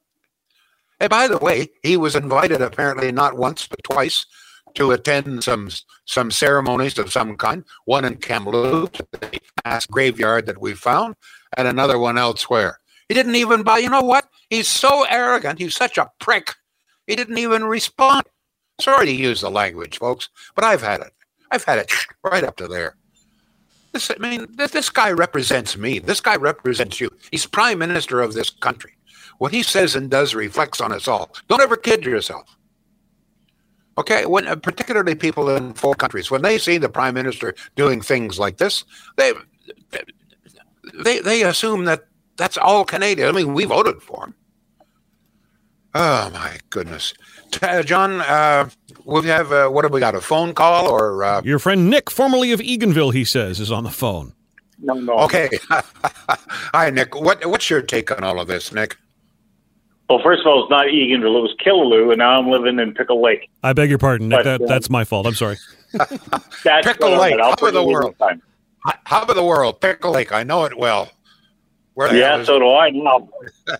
And 0.99 1.09
by 1.09 1.27
the 1.27 1.37
way, 1.37 1.69
he 1.81 1.97
was 1.97 2.15
invited 2.15 2.61
apparently 2.61 3.11
not 3.11 3.37
once 3.37 3.67
but 3.67 3.83
twice 3.83 4.25
to 4.75 4.91
attend 4.91 5.43
some 5.43 5.69
some 6.05 6.31
ceremonies 6.31 6.97
of 6.97 7.11
some 7.11 7.35
kind. 7.35 7.63
One 7.85 8.05
in 8.05 8.17
Kamloops, 8.17 9.01
the 9.11 9.39
mass 9.65 9.85
graveyard 9.85 10.45
that 10.45 10.61
we 10.61 10.73
found, 10.73 11.15
and 11.57 11.67
another 11.67 11.99
one 11.99 12.17
elsewhere. 12.17 12.79
He 13.07 13.13
didn't 13.13 13.35
even 13.35 13.63
buy. 13.63 13.79
You 13.79 13.89
know 13.89 14.01
what? 14.01 14.29
He's 14.49 14.67
so 14.67 15.05
arrogant. 15.09 15.59
He's 15.59 15.75
such 15.75 15.97
a 15.97 16.11
prick. 16.19 16.53
He 17.05 17.15
didn't 17.15 17.37
even 17.37 17.65
respond. 17.65 18.23
Sorry 18.79 19.05
to 19.05 19.11
use 19.11 19.41
the 19.41 19.51
language, 19.51 19.99
folks, 19.99 20.29
but 20.55 20.63
I've 20.63 20.81
had 20.81 21.01
it. 21.01 21.13
I've 21.51 21.63
had 21.63 21.79
it 21.79 21.91
right 22.23 22.43
up 22.43 22.57
to 22.57 22.67
there. 22.67 22.95
This, 23.93 24.09
I 24.11 24.17
mean, 24.17 24.47
this, 24.55 24.71
this 24.71 24.89
guy 24.89 25.11
represents 25.11 25.77
me. 25.77 25.99
This 25.99 26.19
guy 26.19 26.35
represents 26.35 26.99
you. 26.99 27.09
He's 27.31 27.45
prime 27.45 27.77
minister 27.77 28.21
of 28.21 28.33
this 28.33 28.49
country. 28.49 28.93
What 29.37 29.51
he 29.51 29.63
says 29.63 29.95
and 29.95 30.09
does 30.09 30.35
reflects 30.35 30.81
on 30.81 30.91
us 30.91 31.07
all. 31.07 31.31
Don't 31.47 31.61
ever 31.61 31.77
kid 31.77 32.03
yourself. 32.03 32.57
Okay, 33.97 34.25
when 34.25 34.47
uh, 34.47 34.55
particularly 34.55 35.13
people 35.13 35.55
in 35.55 35.73
foreign 35.73 35.97
countries, 35.97 36.31
when 36.31 36.41
they 36.41 36.57
see 36.57 36.79
the 36.79 36.89
prime 36.89 37.13
minister 37.13 37.53
doing 37.75 38.01
things 38.01 38.39
like 38.39 38.57
this, 38.57 38.83
they 39.17 39.33
they 41.03 41.19
they 41.19 41.43
assume 41.43 41.85
that 41.85 42.05
that's 42.35 42.57
all 42.57 42.85
Canadian. 42.85 43.29
I 43.29 43.31
mean, 43.31 43.53
we 43.53 43.65
voted 43.65 44.01
for 44.01 44.25
him. 44.25 44.35
Oh 45.93 46.31
my 46.31 46.57
goodness, 46.71 47.13
John. 47.85 48.21
Uh, 48.21 48.69
we 49.05 49.27
have 49.27 49.51
uh, 49.51 49.69
what 49.69 49.85
have 49.85 49.93
we 49.93 49.99
got? 49.99 50.15
A 50.15 50.21
phone 50.21 50.53
call 50.53 50.89
or 50.89 51.23
uh... 51.23 51.41
your 51.43 51.59
friend 51.59 51.89
Nick, 51.89 52.09
formerly 52.09 52.51
of 52.51 52.59
Eganville, 52.59 53.13
he 53.13 53.25
says, 53.25 53.59
is 53.59 53.71
on 53.71 53.83
the 53.83 53.89
phone. 53.89 54.33
No, 54.79 54.93
no. 54.93 55.13
Okay. 55.19 55.49
Hi, 55.69 56.89
Nick. 56.89 57.15
What 57.15 57.45
what's 57.45 57.69
your 57.69 57.81
take 57.81 58.11
on 58.11 58.23
all 58.23 58.39
of 58.39 58.47
this, 58.47 58.73
Nick? 58.73 58.97
Well, 60.09 60.19
first 60.21 60.41
of 60.41 60.47
all, 60.47 60.63
it's 60.63 60.69
not 60.69 60.87
Eganville; 60.87 61.37
it 61.37 61.41
was 61.41 61.55
Killaloe, 61.65 62.09
and 62.09 62.19
now 62.19 62.39
I'm 62.39 62.49
living 62.49 62.79
in 62.79 62.93
Pickle 62.93 63.21
Lake. 63.21 63.49
I 63.63 63.73
beg 63.73 63.89
your 63.89 63.99
pardon, 63.99 64.29
Nick. 64.29 64.39
But, 64.39 64.43
that, 64.43 64.61
uh, 64.61 64.67
that's 64.67 64.89
my 64.89 65.05
fault. 65.05 65.25
I'm 65.25 65.33
sorry. 65.33 65.57
Pickle 66.63 67.17
Lake, 67.17 67.37
top 67.37 67.61
of 67.61 67.73
the 67.73 67.83
world. 67.83 68.15
Top 69.07 69.29
of 69.29 69.35
the 69.35 69.43
world, 69.43 69.79
Pickle 69.79 70.11
Lake. 70.11 70.31
I 70.31 70.43
know 70.43 70.65
it 70.65 70.77
well. 70.77 71.09
Where 71.93 72.15
Yeah, 72.15 72.43
so 72.43 72.59
do 72.59 72.73
I 72.73 72.89
now. 72.89 73.29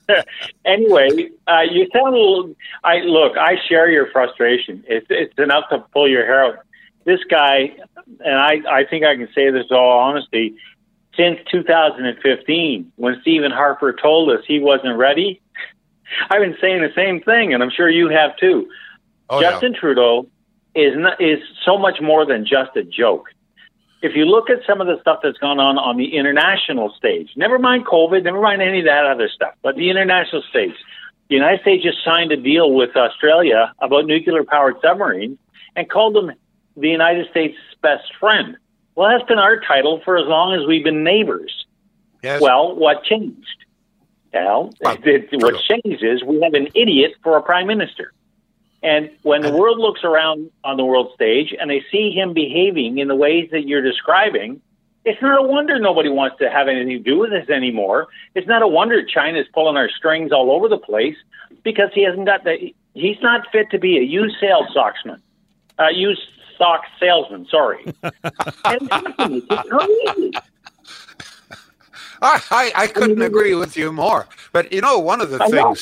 anyway, 0.66 1.30
uh, 1.48 1.62
you 1.62 1.88
sound 1.94 2.16
a 2.16 2.20
little. 2.20 2.56
I 2.84 3.00
look. 3.00 3.38
I 3.38 3.56
share 3.68 3.90
your 3.90 4.12
frustration. 4.12 4.84
It's 4.88 5.08
it's 5.10 5.38
enough 5.38 5.66
to 5.70 5.80
pull 5.94 6.08
your 6.08 6.26
hair 6.26 6.46
out. 6.46 6.60
This 7.06 7.20
guy, 7.30 7.76
and 8.20 8.36
I 8.36 8.62
I 8.70 8.84
think 8.86 9.04
I 9.04 9.16
can 9.16 9.30
say 9.34 9.50
this 9.50 9.66
all 9.72 10.00
honesty. 10.00 10.56
Since 11.16 11.42
2015, 11.52 12.92
when 12.96 13.22
Stephen 13.22 13.52
Harper 13.52 13.94
told 13.94 14.32
us 14.32 14.44
he 14.48 14.60
wasn't 14.60 14.98
ready, 14.98 15.42
I've 16.30 16.42
been 16.42 16.58
saying 16.60 16.82
the 16.82 16.94
same 16.96 17.22
thing, 17.22 17.54
and 17.54 17.62
I'm 17.62 17.70
sure 17.70 17.90
you 17.90 18.10
have 18.10 18.36
too. 18.38 18.68
Oh, 19.30 19.40
yeah. 19.40 19.52
Justin 19.52 19.76
Trudeau 19.80 20.28
is 20.76 20.94
not, 20.96 21.22
is 21.22 21.40
so 21.66 21.78
much 21.78 22.02
more 22.02 22.26
than 22.26 22.46
just 22.46 22.76
a 22.76 22.84
joke. 22.84 23.30
If 24.04 24.18
you 24.18 24.26
look 24.26 24.50
at 24.50 24.60
some 24.68 24.82
of 24.82 24.88
the 24.88 25.00
stuff 25.00 25.22
that's 25.24 25.38
gone 25.38 25.60
on 25.60 25.78
on 25.78 25.96
the 25.96 26.18
international 26.18 26.94
stage, 26.98 27.30
never 27.38 27.58
mind 27.58 27.86
COVID, 27.86 28.22
never 28.24 28.42
mind 28.42 28.62
any 28.62 28.80
of 28.80 28.86
that 28.86 29.06
other 29.06 29.30
stuff, 29.34 29.54
but 29.62 29.78
the 29.78 29.90
international 29.90 30.44
stage, 30.50 30.76
the 31.30 31.36
United 31.36 31.62
States 31.62 31.84
just 31.84 32.04
signed 32.04 32.30
a 32.34 32.36
deal 32.36 32.74
with 32.74 32.96
Australia 32.98 33.74
about 33.80 34.06
nuclear 34.06 34.44
powered 34.44 34.76
submarines 34.82 35.38
and 35.78 35.90
called 35.90 36.16
them 36.16 36.34
the 36.76 36.90
United 36.90 37.30
States' 37.32 37.56
best 37.82 38.04
friend. 38.20 38.58
Well, 38.96 39.10
that's 39.10 39.28
been 39.28 39.40
our 39.40 39.62
title 39.62 40.02
for 40.04 40.18
as 40.18 40.28
long 40.28 40.54
as 40.54 40.68
we've 40.68 40.84
been 40.84 41.06
neighbors. 41.06 41.66
Yes. 42.22 42.42
Well, 42.42 42.76
what 42.76 43.06
changed? 43.06 43.66
Well, 44.34 44.74
Well, 44.82 44.98
it, 45.02 45.30
what 45.32 45.56
changed 45.64 46.04
is 46.04 46.24
we 46.24 46.42
have 46.42 46.54
an 46.54 46.68
idiot 46.76 47.14
for 47.24 47.38
a 47.38 47.42
prime 47.42 47.68
minister. 47.68 48.12
And 48.84 49.10
when 49.22 49.42
the 49.42 49.52
world 49.52 49.80
looks 49.80 50.04
around 50.04 50.52
on 50.66 50.76
the 50.76 50.84
world 50.84 51.14
stage 51.16 51.56
and 51.58 51.70
they 51.70 51.82
see 51.90 52.12
him 52.12 52.34
behaving 52.34 52.98
in 52.98 53.08
the 53.08 53.16
ways 53.16 53.50
that 53.52 53.66
you're 53.66 53.82
describing, 53.82 54.62
it's 55.06 55.22
not 55.22 55.40
a 55.40 55.42
wonder 55.42 55.80
nobody 55.80 56.10
wants 56.10 56.38
to 56.40 56.50
have 56.50 56.68
anything 56.68 56.90
to 56.90 57.00
do 57.00 57.18
with 57.18 57.32
this 57.32 57.50
anymore. 57.50 58.08
It's 58.36 58.48
not 58.48 58.62
a 58.62 58.68
wonder 58.68 59.02
China's 59.06 59.48
pulling 59.54 59.78
our 59.78 59.90
strings 59.90 60.34
all 60.34 60.52
over 60.52 60.68
the 60.68 60.78
place 60.78 61.16
because 61.64 61.92
he 61.94 62.04
hasn't 62.04 62.26
got 62.26 62.44
the. 62.44 62.74
He's 62.94 63.18
not 63.22 63.48
fit 63.52 63.72
to 63.72 63.80
be 63.80 63.98
a 63.98 64.02
used 64.02 64.36
sales 64.40 64.68
socksman, 64.76 65.20
uh, 65.80 65.88
used 65.88 66.22
sock 66.58 66.84
salesman. 67.00 67.48
Sorry. 67.50 67.84
and 68.04 68.90
it's 69.20 69.46
crazy. 69.70 70.32
I, 72.22 72.42
I, 72.52 72.72
I 72.76 72.88
couldn't 72.88 73.22
agree 73.22 73.56
with 73.56 73.76
you 73.76 73.92
more. 73.92 74.28
But 74.52 74.72
you 74.72 74.82
know, 74.82 75.00
one 75.00 75.22
of 75.22 75.30
the 75.30 75.42
I 75.42 75.48
know. 75.48 75.76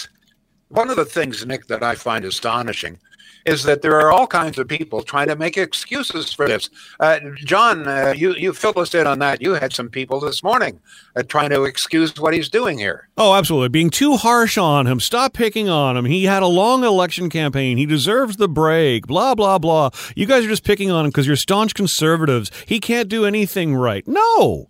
Things, 0.72 0.78
one 0.78 0.90
of 0.90 0.96
the 0.96 1.06
things, 1.06 1.46
Nick, 1.46 1.68
that 1.68 1.84
I 1.84 1.96
find 1.96 2.25
astonishing 2.25 3.00
is 3.46 3.63
that 3.63 3.82
there 3.82 4.00
are 4.00 4.12
all 4.12 4.28
kinds 4.28 4.60
of 4.60 4.68
people 4.68 5.01
trying 5.01 5.28
to 5.28 5.36
make 5.36 5.58
excuses 5.58 6.32
for 6.32 6.48
this. 6.48 6.70
Uh, 7.00 7.20
John, 7.38 7.88
uh, 7.88 8.13
you 8.16 8.36
you 8.36 8.54
filled 8.54 8.78
us 8.78 8.94
in 8.94 9.08
on 9.08 9.20
that. 9.20 9.42
You 9.42 9.54
had 9.54 9.74
some 9.74 9.90
people 9.90 10.20
this 10.20 10.44
morning 10.44 10.80
uh, 11.16 11.24
trying 11.24 11.50
to 11.50 11.63
excuse 11.63 12.16
what 12.20 12.34
he's 12.34 12.50
doing 12.50 12.78
here. 12.78 13.10
Oh, 13.18 13.34
absolutely. 13.34 13.70
Being 13.70 13.90
too 13.90 14.18
harsh 14.18 14.58
on 14.58 14.86
him. 14.86 15.00
Stop 15.00 15.34
picking 15.34 15.70
on 15.70 15.98
him. 15.98 16.06
He 16.06 16.25
had 16.25 16.44
a 16.44 16.48
long 16.48 16.84
election 16.84 17.30
campaign. 17.30 17.78
He 17.78 17.86
deserves 17.86 18.38
the 18.38 18.48
break. 18.48 19.08
Blah, 19.08 19.36
blah, 19.36 19.58
blah. 19.58 19.90
You 20.16 20.28
guys 20.28 20.46
are 20.46 20.50
just 20.50 20.63
picking 20.63 20.92
on 20.92 21.06
him 21.06 21.10
because 21.10 21.25
you're 21.25 21.36
staunch 21.36 21.74
conservatives. 21.74 22.51
He 22.68 22.80
can't 22.80 23.10
do 23.10 23.25
anything 23.25 23.75
right. 23.75 24.08
No. 24.08 24.68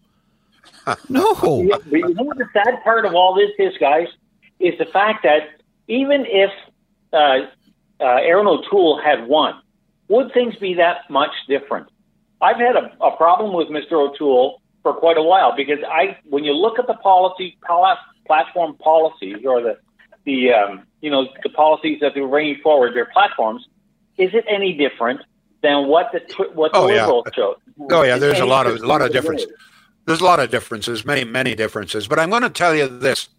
No. 1.10 1.62
You 1.62 2.14
know 2.16 2.24
what 2.24 2.40
the 2.40 2.48
sad 2.54 2.84
part 2.84 3.06
of 3.06 3.14
all 3.14 3.36
this 3.36 3.52
is, 3.60 3.78
guys, 3.78 4.08
is 4.60 4.76
the 4.80 4.86
fact 4.86 5.22
that 5.24 5.61
even 5.92 6.26
if 6.26 6.52
uh, 7.12 7.18
uh, 8.00 8.06
Erin 8.30 8.48
O'Toole 8.48 9.02
had 9.04 9.28
won, 9.28 9.62
would 10.08 10.34
things 10.34 10.56
be 10.56 10.76
that 10.76 11.10
much 11.10 11.32
different? 11.50 11.88
I've 12.42 12.56
had 12.58 12.76
a, 12.78 13.04
a 13.04 13.16
problem 13.18 13.54
with 13.54 13.68
Mr. 13.68 13.94
O'Toole 13.94 14.62
for 14.84 14.94
quite 14.94 15.18
a 15.18 15.22
while 15.22 15.54
because 15.56 15.80
I, 15.88 16.18
when 16.30 16.44
you 16.46 16.54
look 16.54 16.80
at 16.80 16.88
the 16.88 16.94
policy 16.96 17.58
pala- 17.68 18.00
platform 18.26 18.78
policies 18.78 19.46
or 19.46 19.62
the 19.62 19.78
the 20.26 20.54
um, 20.54 20.84
you 21.02 21.10
know 21.12 21.28
the 21.44 21.50
policies 21.50 22.00
that 22.00 22.14
they're 22.14 22.28
bringing 22.28 22.58
forward, 22.64 22.96
their 22.96 23.10
platforms, 23.12 23.68
is 24.18 24.34
it 24.34 24.46
any 24.48 24.74
different 24.74 25.20
than 25.62 25.88
what 25.88 26.12
the 26.14 26.22
tw- 26.22 26.56
what 26.56 26.72
the 26.72 26.78
Oh, 26.78 26.88
yeah. 26.88 27.06
chose? 27.36 27.58
Oh 27.92 28.04
yeah, 28.04 28.18
there's 28.18 28.40
a 28.40 28.46
lot 28.46 28.66
of 28.66 28.74
different 28.74 28.90
lot 28.90 29.02
of 29.02 29.12
difference. 29.12 29.46
There's 30.06 30.22
a 30.22 30.26
lot 30.26 30.40
of 30.40 30.50
differences, 30.50 31.06
many 31.06 31.26
many 31.26 31.54
differences. 31.54 32.08
But 32.08 32.18
I'm 32.20 32.30
going 32.30 32.44
to 32.44 32.50
tell 32.50 32.74
you 32.74 32.88
this: 32.88 33.30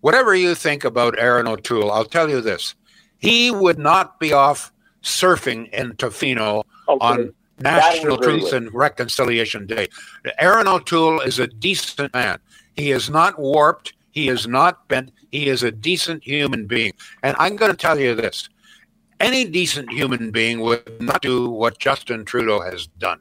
whatever 0.00 0.34
you 0.34 0.54
think 0.54 0.84
about 0.84 1.18
Erin 1.18 1.46
O'Toole, 1.46 1.90
I'll 1.90 2.04
tell 2.04 2.28
you 2.30 2.40
this: 2.40 2.74
he 3.18 3.50
would 3.50 3.78
not 3.78 4.18
be 4.20 4.32
off 4.32 4.72
surfing 5.02 5.70
in 5.72 5.92
Tofino 5.92 6.64
Okay. 6.88 7.06
on 7.06 7.34
National 7.58 8.18
Truth 8.18 8.44
with. 8.44 8.52
and 8.52 8.74
Reconciliation 8.74 9.66
Day. 9.66 9.88
Erin 10.38 10.68
O'Toole 10.68 11.20
is 11.20 11.38
a 11.38 11.46
decent 11.46 12.12
man. 12.12 12.38
He 12.74 12.90
is 12.90 13.08
not 13.08 13.38
warped. 13.38 13.94
He 14.10 14.28
is 14.28 14.46
not 14.46 14.86
bent. 14.88 15.12
He 15.30 15.48
is 15.48 15.62
a 15.62 15.70
decent 15.70 16.24
human 16.24 16.66
being. 16.66 16.92
And 17.22 17.36
I'm 17.38 17.56
going 17.56 17.70
to 17.70 17.76
tell 17.76 17.98
you 17.98 18.14
this: 18.14 18.48
any 19.20 19.44
decent 19.44 19.92
human 19.92 20.30
being 20.30 20.60
would 20.60 21.00
not 21.00 21.22
do 21.22 21.48
what 21.48 21.78
Justin 21.78 22.24
Trudeau 22.24 22.60
has 22.60 22.86
done. 22.86 23.20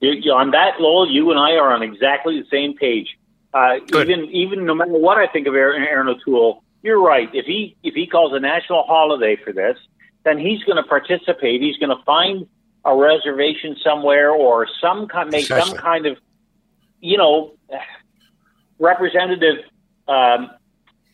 You, 0.00 0.12
you, 0.12 0.32
on 0.32 0.50
that, 0.50 0.80
Lowell, 0.80 1.10
you 1.10 1.30
and 1.30 1.38
I 1.38 1.52
are 1.52 1.72
on 1.72 1.82
exactly 1.82 2.40
the 2.40 2.46
same 2.50 2.76
page. 2.76 3.16
Uh, 3.54 3.78
Good. 3.90 4.10
even 4.10 4.30
even 4.30 4.66
no 4.66 4.74
matter 4.74 4.92
what 4.92 5.16
I 5.16 5.28
think 5.28 5.46
of 5.46 5.54
Erin, 5.54 5.82
Erin 5.82 6.08
O'Toole, 6.08 6.64
you're 6.82 7.00
right. 7.00 7.30
If 7.32 7.46
he 7.46 7.76
if 7.82 7.94
he 7.94 8.06
calls 8.06 8.32
a 8.34 8.40
national 8.40 8.82
holiday 8.82 9.36
for 9.36 9.52
this, 9.52 9.78
then 10.24 10.38
he's 10.38 10.62
going 10.64 10.76
to 10.76 10.82
participate. 10.82 11.62
He's 11.62 11.76
going 11.78 11.96
to 11.96 12.02
find 12.04 12.48
a 12.84 12.94
reservation 12.94 13.76
somewhere 13.82 14.30
or 14.30 14.66
some 14.80 15.06
kind 15.08 15.30
make 15.30 15.46
some 15.46 15.74
kind 15.76 16.06
of 16.06 16.18
you 17.00 17.16
know 17.16 17.54
representative 18.78 19.64
um, 20.08 20.50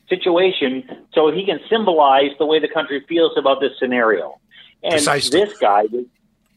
situation 0.09 1.07
so 1.13 1.31
he 1.31 1.45
can 1.45 1.61
symbolize 1.69 2.31
the 2.39 2.47
way 2.47 2.59
the 2.59 2.69
country 2.69 3.05
feels 3.09 3.33
about 3.37 3.61
this 3.61 3.73
scenario. 3.79 4.41
And 4.83 4.93
Precisely. 4.93 5.41
this 5.41 5.59
guy, 5.59 5.85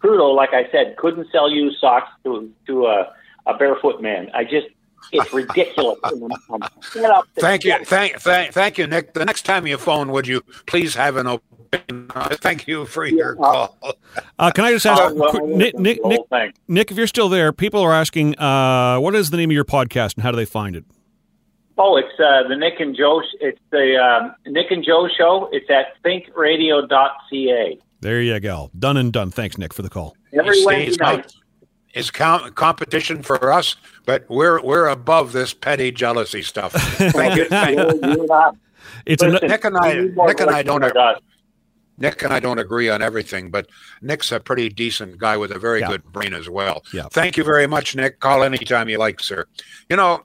Trudeau, 0.01 0.31
like 0.31 0.53
I 0.53 0.69
said, 0.71 0.95
couldn't 0.97 1.27
sell 1.31 1.51
you 1.51 1.71
socks 1.71 2.09
to 2.23 2.51
to 2.67 2.87
a, 2.87 3.13
a 3.45 3.57
barefoot 3.57 4.01
man. 4.01 4.31
I 4.33 4.43
just, 4.43 4.67
it's 5.11 5.33
ridiculous. 5.33 5.99
Get 6.93 7.05
up 7.11 7.27
Thank 7.35 7.63
you, 7.63 7.75
thank, 7.85 8.19
thank, 8.19 8.53
thank 8.53 8.77
you, 8.77 8.87
Nick. 8.87 9.13
The 9.13 9.25
next 9.25 9.43
time 9.43 9.67
you 9.67 9.77
phone, 9.77 10.11
would 10.11 10.27
you 10.27 10.41
please 10.65 10.95
have 10.95 11.15
an 11.17 11.27
opinion? 11.27 11.41
Uh, 12.15 12.29
Thank 12.39 12.67
you 12.67 12.85
for 12.85 13.03
your 13.05 13.31
Yeah. 13.35 13.41
call. 13.41 13.77
Uh, 14.37 14.51
can 14.51 14.63
I 14.65 14.71
just 14.73 14.85
ask, 14.85 15.01
Uh, 15.01 15.11
well, 15.15 15.47
Nick, 15.47 15.77
Nick, 15.79 15.99
Nick. 16.05 16.21
Nick, 16.67 16.91
if 16.91 16.97
you're 16.97 17.07
still 17.07 17.29
there, 17.29 17.51
people 17.51 17.81
are 17.81 17.91
asking, 17.93 18.37
uh, 18.37 18.99
what 18.99 19.15
is 19.15 19.31
the 19.31 19.37
name 19.37 19.49
of 19.49 19.55
your 19.55 19.65
podcast 19.65 20.13
and 20.15 20.23
how 20.23 20.29
do 20.29 20.37
they 20.37 20.45
find 20.45 20.75
it? 20.75 20.85
Oh, 21.75 21.97
it's 21.97 22.19
uh, 22.19 22.47
the 22.47 22.55
Nick 22.55 22.79
and 22.79 22.95
Joe. 22.95 23.23
It's 23.41 23.57
the 23.71 23.95
um, 23.97 24.35
Nick 24.45 24.69
and 24.69 24.83
Joe 24.85 25.07
show. 25.17 25.49
It's 25.51 25.67
at 25.71 25.99
thinkradio.ca. 26.03 27.79
There 28.01 28.21
you 28.21 28.39
go. 28.39 28.69
Done 28.77 28.97
and 28.97 29.11
done. 29.11 29.31
Thanks, 29.31 29.57
Nick, 29.57 29.73
for 29.73 29.81
the 29.81 29.89
call. 29.89 30.15
Every 30.33 30.49
You 30.49 30.53
see, 30.55 30.65
Wednesday 30.65 31.03
night. 31.03 31.33
Com- 31.93 31.99
It's 31.99 32.11
com- 32.11 32.51
competition 32.53 33.23
for 33.23 33.51
us, 33.51 33.75
but 34.05 34.25
we're 34.29 34.61
we're 34.61 34.87
above 34.87 35.31
this 35.31 35.53
petty 35.53 35.91
jealousy 35.91 36.41
stuff. 36.41 36.71
Thank 36.97 37.35
you. 37.35 37.45
Thank 37.45 37.77
You- 37.77 38.27
It's 39.05 39.21
Listen, 39.21 39.47
Nick 39.49 39.63
and 39.65 39.77
I- 39.77 39.95
we 39.95 40.01
need 40.01 40.15
more 40.15 40.27
Nick 40.27 40.39
and 40.39 40.49
I 40.51 40.63
don't- 40.63 40.81
like. 40.81 41.17
Nick 41.99 42.23
and 42.23 42.33
I 42.33 42.39
don't 42.39 42.57
agree 42.57 42.89
on 42.89 43.01
everything, 43.03 43.51
but 43.51 43.67
Nick's 44.01 44.31
a 44.31 44.39
pretty 44.39 44.67
decent 44.67 45.19
guy 45.19 45.37
with 45.37 45.51
a 45.51 45.59
very 45.59 45.79
Yeah. 45.81 45.89
good 45.89 46.03
brain 46.11 46.33
as 46.33 46.49
well. 46.49 46.83
Yeah. 46.91 47.07
Thank 47.11 47.37
you 47.37 47.43
very 47.43 47.67
much, 47.67 47.95
Nick. 47.95 48.19
Call 48.19 48.43
anytime 48.43 48.89
you 48.89 48.97
like, 48.97 49.19
sir. 49.19 49.45
You 49.89 49.97
know, 49.97 50.23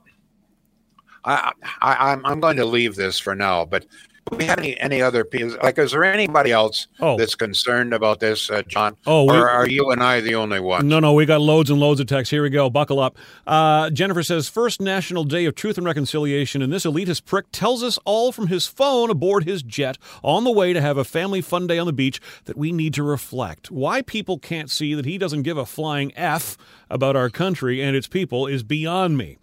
I, 1.23 1.51
I 1.81 2.11
I'm 2.11 2.25
I'm 2.25 2.39
going 2.39 2.57
to 2.57 2.65
leave 2.65 2.95
this 2.95 3.19
for 3.19 3.35
now, 3.35 3.65
but 3.65 3.85
do 4.31 4.37
we 4.37 4.45
have 4.45 4.59
any 4.59 4.79
any 4.79 5.01
other 5.01 5.23
people? 5.23 5.57
Like, 5.63 5.77
is 5.77 5.91
there 5.91 6.03
anybody 6.03 6.51
else 6.51 6.87
Oh. 6.99 7.17
that's 7.17 7.35
concerned 7.35 7.93
about 7.93 8.19
this, 8.19 8.49
uh, 8.49 8.61
John? 8.67 8.95
Oh, 9.05 9.25
we- 9.25 9.33
or 9.37 9.49
are 9.49 9.67
you 9.67 9.89
and 9.91 10.01
I 10.03 10.19
the 10.21 10.35
only 10.35 10.59
ones? 10.59 10.83
No, 10.85 10.99
no, 10.99 11.13
we 11.13 11.25
got 11.25 11.41
loads 11.41 11.69
and 11.69 11.79
loads 11.79 11.99
of 11.99 12.07
texts. 12.07 12.31
Here 12.31 12.43
we 12.43 12.49
go. 12.49 12.69
Buckle 12.69 12.99
up. 12.99 13.17
Uh, 13.47 13.89
Jennifer 13.89 14.23
says, 14.23 14.47
First 14.49 14.81
National 14.81 15.23
Day 15.23 15.45
of 15.45 15.55
Truth 15.55 15.77
and 15.77 15.85
Reconciliation, 15.85 16.61
and 16.61 16.71
this 16.71 16.85
elitist 16.85 17.25
prick 17.25 17.45
tells 17.51 17.83
us 17.83 17.97
all 18.05 18.31
from 18.31 18.47
his 18.47 18.67
phone 18.67 19.09
aboard 19.09 19.43
his 19.45 19.63
jet 19.63 19.97
on 20.23 20.43
the 20.43 20.51
way 20.51 20.73
to 20.73 20.81
have 20.81 20.97
a 20.97 21.03
family 21.03 21.41
fun 21.41 21.67
day 21.67 21.77
on 21.77 21.85
the 21.87 21.93
beach 21.93 22.19
that 22.45 22.57
we 22.57 22.71
need 22.71 22.93
to 22.93 23.03
reflect. 23.03 23.71
Why 23.71 24.01
people 24.01 24.37
can't 24.39 24.69
see 24.69 24.93
that 24.93 25.05
he 25.05 25.17
doesn't 25.17 25.43
give 25.43 25.57
a 25.57 25.65
flying 25.65 26.11
F 26.15 26.57
about 26.89 27.15
our 27.15 27.29
country 27.29 27.81
and 27.81 27.95
its 27.95 28.07
people 28.07 28.47
is 28.47 28.63
beyond 28.63 29.17
me. 29.17 29.37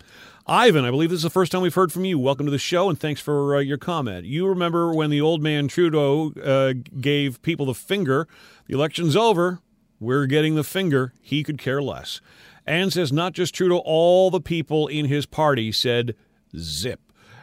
Ivan, 0.49 0.85
I 0.85 0.93
believe 0.93 1.11
this 1.11 1.17
is 1.17 1.23
the 1.25 1.31
first 1.31 1.50
time 1.50 1.62
we've 1.62 1.75
heard 1.75 1.91
from 1.91 2.05
you. 2.05 2.21
Welcome 2.21 2.47
to 2.47 2.53
the 2.53 2.59
show, 2.59 2.88
and 2.88 2.97
thanks 2.97 3.21
for 3.21 3.57
uh, 3.57 3.59
your 3.59 3.79
comment. 3.79 4.26
You 4.26 4.47
remember 4.47 4.95
when 4.95 5.11
the 5.11 5.21
old 5.21 5.43
man 5.43 5.67
Trudeau 5.67 6.31
uh, 6.41 6.73
gave 7.00 7.43
people 7.43 7.67
the 7.67 7.75
finger? 7.75 8.29
The 8.69 8.75
election's 8.75 9.17
over. 9.17 9.59
We're 9.99 10.26
getting 10.26 10.55
the 10.55 10.62
finger. 10.62 11.12
He 11.21 11.43
could 11.43 11.59
care 11.59 11.83
less. 11.83 12.21
And 12.65 12.93
says 12.93 13.12
not 13.12 13.33
just 13.33 13.57
Trudeau, 13.57 13.79
all 13.85 14.31
the 14.31 14.41
people 14.41 14.87
in 14.87 15.07
his 15.07 15.26
party 15.26 15.73
said 15.73 16.15
zip. 16.57 17.00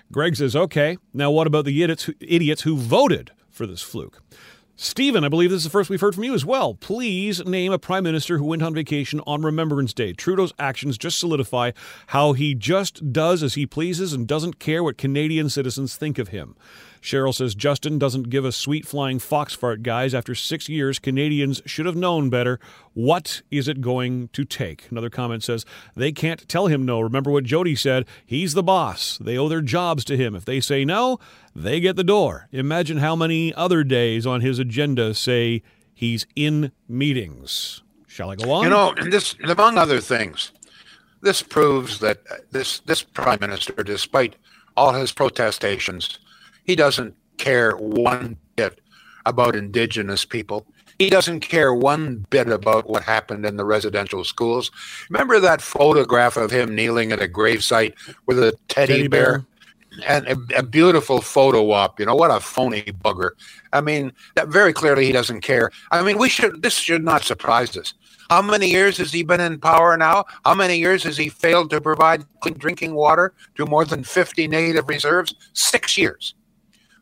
Greg 0.10 0.38
says, 0.38 0.56
okay, 0.56 0.98
now 1.14 1.30
what 1.30 1.46
about 1.46 1.66
the 1.66 1.84
idiots 1.84 2.04
who, 2.04 2.14
idiots 2.22 2.62
who 2.62 2.78
voted 2.78 3.32
for 3.50 3.68
this 3.68 3.82
fluke? 3.82 4.24
Stephen, 4.76 5.24
I 5.24 5.30
believe 5.30 5.52
this 5.52 5.58
is 5.58 5.66
the 5.66 5.70
first 5.70 5.92
we've 5.92 6.02
heard 6.02 6.16
from 6.16 6.24
you 6.24 6.34
as 6.34 6.46
well. 6.46 6.74
Please 6.74 7.46
name 7.46 7.72
a 7.72 7.78
prime 7.78 8.04
minister 8.04 8.40
who 8.40 8.46
went 8.46 8.64
on 8.64 8.74
vacation 8.74 9.22
on 9.28 9.44
Remembrance 9.44 9.94
Day. 9.94 10.14
Trudeau's 10.14 10.52
actions 10.58 10.98
just 10.98 11.20
solidify 11.20 11.74
how 12.08 12.34
he 12.34 12.56
just 12.56 13.14
does 13.14 13.44
as 13.44 13.54
he 13.54 13.68
pleases 13.68 14.14
and 14.14 14.28
doesn't 14.28 14.58
care 14.58 14.84
what 14.84 14.98
Canadian 14.98 15.48
citizens 15.50 15.96
think 15.96 16.18
of 16.18 16.30
him. 16.30 16.56
Cheryl 17.04 17.36
says 17.36 17.54
Justin 17.54 18.00
doesn't 18.00 18.30
give 18.30 18.46
a 18.46 18.52
sweet 18.52 18.88
flying 18.88 19.20
fox 19.20 19.54
fart, 19.54 19.84
guys. 19.84 20.14
After 20.14 20.34
six 20.34 20.70
years, 20.70 21.00
Canadians 21.00 21.62
should 21.66 21.86
have 21.86 21.98
known 21.98 22.30
better. 22.30 22.60
What 22.94 23.42
is 23.52 23.68
it 23.68 23.82
going 23.82 24.30
to 24.30 24.46
take? 24.46 24.90
Another 24.90 25.10
comment 25.10 25.44
says 25.44 25.66
they 25.96 26.14
can't 26.14 26.48
tell 26.48 26.68
him 26.68 26.86
no. 26.86 27.02
Remember 27.02 27.30
what 27.30 27.44
Jody 27.44 27.76
said? 27.76 28.06
He's 28.26 28.54
the 28.54 28.64
boss. 28.64 29.18
They 29.18 29.38
owe 29.38 29.50
their 29.50 29.62
jobs 29.62 30.06
to 30.06 30.16
him. 30.16 30.34
If 30.34 30.46
they 30.46 30.62
say 30.62 30.86
no, 30.86 31.20
they 31.54 31.82
get 31.82 31.98
the 31.98 32.06
door. 32.06 32.48
Imagine 32.54 32.98
how 32.98 33.18
many 33.18 33.54
other 33.54 33.84
days 33.84 34.26
on 34.26 34.40
his 34.40 34.58
agenda 34.58 35.14
say 35.14 35.62
he's 35.94 36.26
in 36.38 36.72
meetings. 36.88 37.84
Shall 38.08 38.30
I 38.32 38.38
go 38.38 38.50
on? 38.52 38.64
You 38.64 38.70
know, 38.70 38.94
and 38.96 39.12
this 39.12 39.36
among 39.44 39.78
other 39.78 40.00
things, 40.00 40.54
this 41.22 41.42
proves 41.42 42.00
that 42.00 42.22
uh, 42.32 42.36
this 42.52 42.80
this 42.80 43.04
prime 43.04 43.40
minister, 43.42 43.74
despite 43.84 44.36
all 44.78 44.94
his 44.94 45.12
protestations, 45.12 46.20
he 46.64 46.76
doesn't 46.76 47.16
care 47.38 47.76
one 47.76 48.38
bit 48.56 48.80
about 49.26 49.56
indigenous 49.56 50.26
people. 50.26 50.66
He 51.00 51.10
doesn't 51.10 51.42
care 51.42 51.74
one 51.74 52.26
bit 52.30 52.48
about 52.50 52.90
what 52.90 53.04
happened 53.04 53.46
in 53.46 53.58
the 53.58 53.66
residential 53.66 54.24
schools. 54.24 54.72
Remember 55.10 55.40
that 55.40 55.62
photograph 55.62 56.38
of 56.38 56.52
him 56.52 56.76
kneeling 56.76 57.12
at 57.12 57.22
a 57.22 57.28
gravesite 57.28 57.94
with 58.26 58.40
a 58.40 58.54
teddy, 58.68 58.94
Teddy 58.94 59.08
bear? 59.08 59.40
bear. 59.40 59.46
And 60.08 60.28
a, 60.28 60.60
a 60.60 60.64
beautiful 60.64 61.22
photo 61.22 61.72
op, 61.72 62.00
you 62.00 62.06
know 62.06 62.16
what 62.16 62.32
a 62.32 62.40
phony 62.40 62.82
bugger. 62.82 63.32
I 63.74 63.82
mean, 63.82 64.12
that 64.36 64.48
very 64.48 64.74
clearly 64.74 65.06
he 65.06 65.12
doesn't 65.12 65.42
care. 65.42 65.70
I 65.92 66.02
mean, 66.02 66.18
we 66.18 66.30
should. 66.30 66.64
This 66.64 66.74
should 66.74 67.04
not 67.04 67.24
surprise 67.24 67.78
us. 67.78 67.94
How 68.30 68.42
many 68.42 68.70
years 68.70 68.98
has 68.98 69.12
he 69.12 69.22
been 69.22 69.42
in 69.42 69.60
power 69.60 69.96
now? 69.96 70.26
How 70.46 70.56
many 70.56 70.80
years 70.80 71.04
has 71.04 71.18
he 71.18 71.30
failed 71.30 71.70
to 71.70 71.82
provide 71.82 72.26
clean 72.40 72.58
drinking 72.58 72.96
water 72.96 73.34
to 73.56 73.68
more 73.68 73.86
than 73.86 74.04
50 74.04 74.48
native 74.48 74.88
reserves? 74.90 75.36
Six 75.54 75.98
years. 75.98 76.34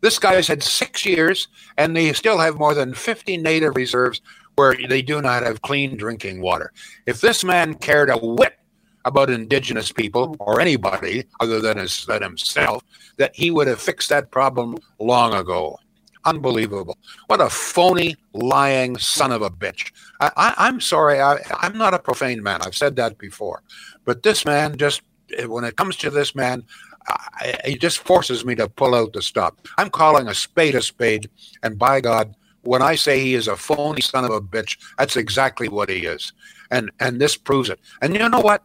This 0.01 0.20
guy 0.20 0.34
has 0.34 0.48
had 0.48 0.63
six 0.63 1.05
years, 1.05 1.48
and 1.77 1.96
they 1.96 2.12
still 2.13 2.39
have 2.39 2.58
more 2.58 2.74
than 2.74 2.93
50 2.93 3.38
native 3.38 3.75
reserves 3.75 4.22
where 4.55 4.75
they 4.89 5.01
do 5.01 5.22
not 5.22 5.43
have 5.43 5.62
clean 5.62 5.98
drinking 5.98 6.41
water. 6.41 6.72
If 7.05 7.22
this 7.22 7.43
man 7.43 7.75
cared 7.75 8.10
a 8.10 8.17
whit 8.17 8.58
about 9.05 9.29
indigenous 9.29 9.91
people 9.91 10.36
or 10.39 10.60
anybody 10.60 11.25
other 11.39 11.60
than, 11.60 11.77
his, 11.77 12.05
than 12.05 12.22
himself, 12.22 12.84
that 13.17 13.36
he 13.36 13.51
would 13.51 13.67
have 13.67 13.81
fixed 13.81 14.10
that 14.10 14.31
problem 14.31 14.77
long 15.00 15.34
ago. 15.34 15.79
Unbelievable. 16.24 16.98
What 17.27 17.41
a 17.41 17.50
phony, 17.50 18.15
lying 18.34 18.98
son 18.98 19.31
of 19.31 19.41
a 19.41 19.50
bitch. 19.50 19.91
I, 20.20 20.31
I, 20.38 20.53
I'm 20.58 20.79
sorry, 20.79 21.20
I, 21.20 21.38
I'm 21.60 21.77
not 21.77 21.96
a 21.96 22.00
profane 22.00 22.43
man. 22.43 22.62
I've 22.62 22.75
said 22.75 22.96
that 22.98 23.17
before. 23.17 23.63
But 24.05 24.22
this 24.22 24.46
man 24.46 24.77
just, 24.77 25.01
when 25.48 25.63
it 25.63 25.77
comes 25.77 25.96
to 25.98 26.12
this 26.12 26.36
man, 26.36 26.63
I, 27.08 27.58
he 27.65 27.77
just 27.77 28.00
forces 28.00 28.46
me 28.46 28.55
to 28.55 28.70
pull 28.70 28.96
out 28.96 29.13
the 29.13 29.22
stop. 29.22 29.67
I'm 29.77 29.89
calling 29.89 30.27
a 30.27 30.34
spade 30.34 30.75
a 30.75 30.81
spade, 30.81 31.29
and 31.63 31.77
by 31.77 32.01
God, 32.01 32.36
when 32.63 32.81
I 32.81 32.96
say 32.96 33.20
he 33.20 33.34
is 33.34 33.48
a 33.48 33.55
phony 33.58 34.01
son 34.01 34.25
of 34.25 34.31
a 34.31 34.41
bitch, 34.41 34.77
that's 34.98 35.17
exactly 35.17 35.67
what 35.67 35.89
he 35.89 36.05
is, 36.05 36.34
and 36.70 36.91
and 37.00 37.20
this 37.20 37.36
proves 37.38 37.70
it. 37.70 37.79
And 38.01 38.13
you 38.15 38.29
know 38.29 38.41
what? 38.41 38.63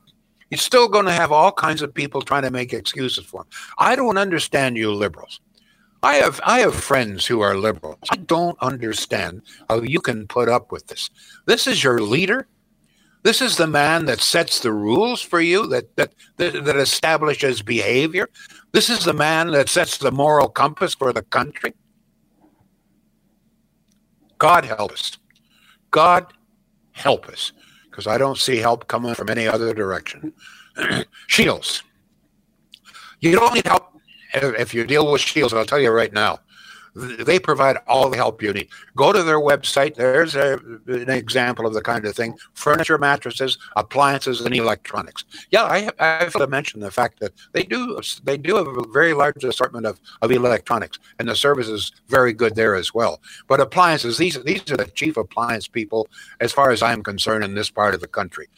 He's 0.50 0.62
still 0.62 0.88
going 0.88 1.07
to 1.07 1.12
have 1.12 1.33
all 1.33 1.50
kinds 1.50 1.83
of 1.83 1.93
people 1.93 2.23
trying 2.23 2.43
to 2.43 2.50
make 2.50 2.73
excuses 2.73 3.25
for 3.25 3.43
him. 3.43 3.49
I 3.78 3.97
don't 3.97 4.16
understand 4.19 4.76
you 4.76 4.93
liberals. 4.93 5.40
I 6.02 6.16
have 6.16 6.40
I 6.45 6.61
have 6.61 6.75
friends 6.75 7.26
who 7.26 7.40
are 7.40 7.57
liberals. 7.57 7.99
I 8.11 8.16
don't 8.16 8.57
understand 8.61 9.43
how 9.69 9.81
you 9.83 10.00
can 10.00 10.28
put 10.28 10.49
up 10.49 10.71
with 10.71 10.87
this. 10.87 11.11
This 11.47 11.66
is 11.66 11.83
your 11.83 12.00
leader. 12.00 12.47
This 13.26 13.42
is 13.42 13.56
the 13.56 13.66
man 13.66 14.04
that 14.04 14.21
sets 14.21 14.61
the 14.61 14.71
rules 14.71 15.21
for 15.21 15.40
you, 15.40 15.66
that, 15.66 15.97
that, 15.97 16.14
that, 16.37 16.76
establishes 16.76 17.61
behavior. 17.61 18.30
This 18.71 18.88
is 18.88 19.04
the 19.04 19.12
man 19.12 19.50
that 19.50 19.68
sets 19.68 19.99
the 19.99 20.12
moral 20.12 20.49
compass 20.49 20.95
for 20.95 21.12
the 21.12 21.23
country. 21.23 21.75
God 24.38 24.64
help 24.64 24.92
us. 24.92 25.18
God 25.90 26.35
help 26.92 27.27
us, 27.27 27.51
because 27.90 28.07
I 28.07 28.16
don't 28.16 28.38
see 28.38 28.59
help 28.59 28.87
coming 28.87 29.16
from 29.16 29.29
any 29.29 29.48
other 29.48 29.74
direction. 29.74 30.33
Shields. 31.27 31.83
You 33.18 33.33
don't 33.33 33.55
need 33.55 33.66
help 33.66 33.90
if 34.35 34.72
you 34.72 34.87
deal 34.87 35.11
with 35.11 35.20
Shields. 35.20 35.53
I'll 35.53 35.66
tell 35.66 35.81
you 35.81 35.90
right 35.90 36.12
now. 36.12 36.38
They 36.96 37.38
provide 37.38 37.76
all 37.87 38.09
the 38.09 38.16
help 38.16 38.40
you 38.42 38.54
need. 38.54 38.68
Go 38.96 39.12
to 39.12 39.22
their 39.22 39.38
website. 39.38 39.96
There's 39.96 40.35
a, 40.35 40.59
an 40.87 41.11
example 41.11 41.66
of 41.66 41.74
the 41.74 41.82
kind 41.82 42.06
of 42.06 42.16
thing: 42.16 42.38
furniture, 42.54 42.96
mattresses, 42.96 43.59
appliances, 43.76 44.40
and 44.40 44.54
electronics. 44.54 45.24
Yeah, 45.50 45.64
I, 45.64 45.90
I 45.98 46.24
have 46.24 46.32
to 46.32 46.46
mention 46.46 46.80
the 46.80 46.90
fact 46.90 47.20
that 47.20 47.32
they 47.52 47.64
do 47.64 48.00
they 48.24 48.38
do 48.38 48.56
have 48.56 48.66
a 48.66 48.87
very 48.94 49.12
large 49.12 49.44
assortment 49.44 49.85
of, 49.85 50.00
of 50.22 50.32
electronics, 50.32 50.98
and 51.18 51.28
the 51.28 51.37
service 51.37 51.68
is 51.68 51.92
very 52.09 52.32
good 52.32 52.54
there 52.54 52.74
as 52.74 52.94
well. 52.94 53.20
But 53.46 53.61
appliances, 53.61 54.16
these 54.16 54.42
these 54.44 54.70
are 54.70 54.78
the 54.78 54.87
chief 54.87 55.18
appliance 55.18 55.68
people, 55.68 56.09
as 56.40 56.50
far 56.50 56.70
as 56.70 56.82
I'm 56.82 57.02
concerned, 57.02 57.44
in 57.44 57.54
this 57.54 57.70
part 57.70 57.94
of 57.94 58.00
the 58.00 58.09
country. 58.09 58.48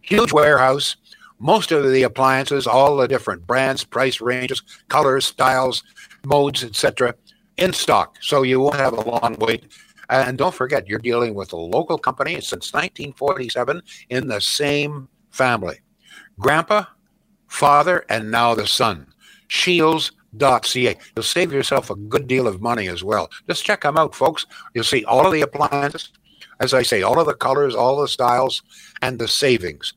Huge 0.00 0.32
warehouse. 0.32 0.96
Most 1.38 1.72
of 1.72 1.90
the 1.90 2.04
appliances, 2.04 2.68
all 2.68 2.96
the 2.96 3.08
different 3.08 3.48
brands, 3.48 3.82
price 3.82 4.20
ranges, 4.20 4.62
colors, 4.88 5.26
styles, 5.26 5.82
modes, 6.24 6.62
etc 6.62 7.14
in 7.56 7.72
stock, 7.72 8.16
so 8.20 8.42
you 8.42 8.60
won't 8.60 8.76
have 8.76 8.92
a 8.92 9.08
long 9.08 9.36
wait. 9.38 9.64
And 10.08 10.36
don't 10.36 10.54
forget, 10.54 10.88
you're 10.88 10.98
dealing 10.98 11.34
with 11.34 11.52
a 11.52 11.56
local 11.56 11.98
company 11.98 12.34
since 12.34 12.72
1947 12.72 13.82
in 14.10 14.28
the 14.28 14.40
same 14.40 15.08
family. 15.30 15.80
Grandpa, 16.38 16.84
father, 17.48 18.04
and 18.08 18.30
now 18.30 18.54
the 18.54 18.66
son. 18.66 19.06
Shields.ca. 19.48 20.96
You'll 21.16 21.22
save 21.22 21.52
yourself 21.52 21.90
a 21.90 21.96
good 21.96 22.26
deal 22.26 22.46
of 22.46 22.60
money 22.60 22.88
as 22.88 23.04
well. 23.04 23.30
Just 23.48 23.64
check 23.64 23.82
them 23.82 23.96
out, 23.96 24.14
folks. 24.14 24.46
You'll 24.74 24.84
see 24.84 25.04
all 25.04 25.26
of 25.26 25.32
the 25.32 25.42
appliances, 25.42 26.10
as 26.60 26.74
I 26.74 26.82
say, 26.82 27.02
all 27.02 27.20
of 27.20 27.26
the 27.26 27.34
colors, 27.34 27.74
all 27.74 28.00
the 28.00 28.08
styles, 28.08 28.62
and 29.00 29.18
the 29.18 29.28
savings 29.28 29.94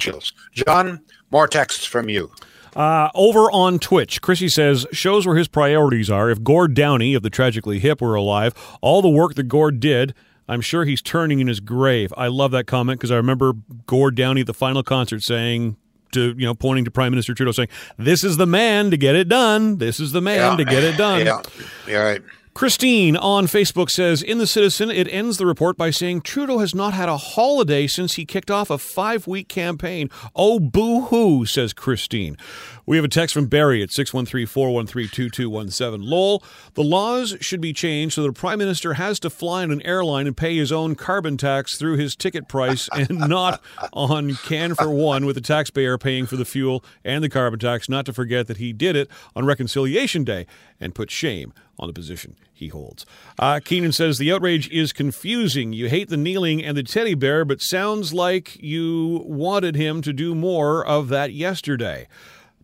Shields. 0.00 0.32
John, 0.52 1.00
more 1.30 1.48
texts 1.48 1.84
from 1.84 2.08
you. 2.08 2.30
Uh, 2.76 3.10
over 3.14 3.50
on 3.50 3.78
Twitch, 3.78 4.20
Chrissy 4.20 4.48
says 4.48 4.86
shows 4.92 5.26
where 5.26 5.36
his 5.36 5.48
priorities 5.48 6.10
are. 6.10 6.30
If 6.30 6.42
Gord 6.42 6.74
Downie 6.74 7.14
of 7.14 7.22
the 7.22 7.30
Tragically 7.30 7.78
Hip 7.78 8.00
were 8.00 8.14
alive, 8.14 8.54
all 8.80 9.02
the 9.02 9.08
work 9.08 9.34
that 9.34 9.44
Gord 9.44 9.80
did, 9.80 10.14
I'm 10.48 10.60
sure 10.60 10.84
he's 10.84 11.02
turning 11.02 11.40
in 11.40 11.46
his 11.46 11.60
grave. 11.60 12.12
I 12.16 12.28
love 12.28 12.50
that 12.52 12.66
comment 12.66 12.98
because 13.00 13.10
I 13.10 13.16
remember 13.16 13.52
Gord 13.86 14.14
Downie 14.14 14.40
at 14.42 14.46
the 14.46 14.54
final 14.54 14.82
concert 14.82 15.22
saying 15.22 15.76
to 16.12 16.34
you 16.38 16.46
know 16.46 16.54
pointing 16.54 16.86
to 16.86 16.90
Prime 16.90 17.12
Minister 17.12 17.34
Trudeau 17.34 17.52
saying, 17.52 17.68
"This 17.98 18.24
is 18.24 18.38
the 18.38 18.46
man 18.46 18.90
to 18.90 18.96
get 18.96 19.14
it 19.14 19.28
done. 19.28 19.76
This 19.76 20.00
is 20.00 20.12
the 20.12 20.22
man 20.22 20.52
Yeah. 20.58 20.64
to 20.64 20.64
get 20.64 20.82
it 20.84 20.96
done." 20.96 21.26
Yeah, 21.26 21.42
yeah, 21.86 21.96
right. 21.98 22.22
Christine 22.58 23.16
on 23.16 23.46
Facebook 23.46 23.88
says 23.88 24.20
In 24.20 24.38
the 24.38 24.46
Citizen, 24.48 24.90
it 24.90 25.06
ends 25.12 25.36
the 25.36 25.46
report 25.46 25.76
by 25.76 25.90
saying 25.90 26.22
Trudeau 26.22 26.58
has 26.58 26.74
not 26.74 26.92
had 26.92 27.08
a 27.08 27.16
holiday 27.16 27.86
since 27.86 28.14
he 28.14 28.24
kicked 28.24 28.50
off 28.50 28.68
a 28.68 28.78
five 28.78 29.28
week 29.28 29.46
campaign. 29.46 30.10
Oh, 30.34 30.58
boo 30.58 31.02
hoo, 31.02 31.46
says 31.46 31.72
Christine. 31.72 32.36
We 32.84 32.96
have 32.96 33.04
a 33.04 33.08
text 33.08 33.32
from 33.32 33.46
Barry 33.46 33.80
at 33.80 33.92
613 33.92 34.44
413 34.44 35.30
2217. 35.30 36.04
Lowell, 36.04 36.42
the 36.74 36.82
laws 36.82 37.36
should 37.40 37.60
be 37.60 37.72
changed 37.72 38.16
so 38.16 38.24
the 38.24 38.32
prime 38.32 38.58
minister 38.58 38.94
has 38.94 39.20
to 39.20 39.30
fly 39.30 39.62
on 39.62 39.70
an 39.70 39.82
airline 39.82 40.26
and 40.26 40.36
pay 40.36 40.56
his 40.56 40.72
own 40.72 40.96
carbon 40.96 41.36
tax 41.36 41.78
through 41.78 41.96
his 41.96 42.16
ticket 42.16 42.48
price 42.48 42.88
and 42.92 43.20
not 43.20 43.62
on 43.92 44.34
can 44.34 44.74
for 44.74 44.90
one 44.90 45.26
with 45.26 45.36
the 45.36 45.40
taxpayer 45.40 45.96
paying 45.96 46.26
for 46.26 46.34
the 46.34 46.44
fuel 46.44 46.84
and 47.04 47.22
the 47.22 47.28
carbon 47.28 47.60
tax. 47.60 47.88
Not 47.88 48.04
to 48.06 48.12
forget 48.12 48.48
that 48.48 48.56
he 48.56 48.72
did 48.72 48.96
it 48.96 49.08
on 49.36 49.44
Reconciliation 49.46 50.24
Day 50.24 50.44
and 50.80 50.92
put 50.92 51.12
shame 51.12 51.52
on 51.78 51.86
the 51.86 51.94
position 51.94 52.34
he 52.58 52.68
holds. 52.68 53.06
Uh, 53.38 53.60
Keenan 53.64 53.92
says 53.92 54.18
the 54.18 54.32
outrage 54.32 54.68
is 54.70 54.92
confusing. 54.92 55.72
You 55.72 55.88
hate 55.88 56.08
the 56.08 56.16
kneeling 56.16 56.62
and 56.62 56.76
the 56.76 56.82
teddy 56.82 57.14
bear, 57.14 57.44
but 57.44 57.60
sounds 57.60 58.12
like 58.12 58.60
you 58.62 59.22
wanted 59.24 59.76
him 59.76 60.02
to 60.02 60.12
do 60.12 60.34
more 60.34 60.84
of 60.84 61.08
that 61.08 61.32
yesterday. 61.32 62.08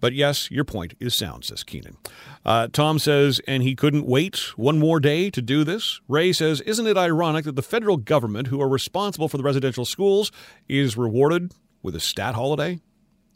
But 0.01 0.13
yes, 0.13 0.51
your 0.51 0.65
point 0.65 0.95
is 1.01 1.17
sound, 1.17 1.45
says 1.45 1.63
Keenan. 1.63 1.97
Uh, 2.45 2.69
Tom 2.71 2.99
says, 2.99 3.41
and 3.49 3.63
he 3.63 3.75
couldn't 3.75 4.07
wait 4.07 4.39
one 4.57 4.79
more 4.79 5.01
day 5.01 5.31
to 5.31 5.41
do 5.41 5.65
this. 5.65 6.01
Ray 6.09 6.33
says, 6.33 6.61
isn't 6.63 6.87
it 6.87 6.99
ironic 6.99 7.45
that 7.47 7.57
the 7.57 7.63
federal 7.63 7.97
government, 7.97 8.49
who 8.49 8.61
are 8.61 8.69
responsible 8.69 9.29
for 9.29 9.39
the 9.39 9.45
residential 9.45 9.87
schools, 9.87 10.31
is 10.69 10.97
rewarded 10.97 11.53
with 11.83 11.97
a 11.97 12.01
stat 12.01 12.35
holiday? 12.35 12.81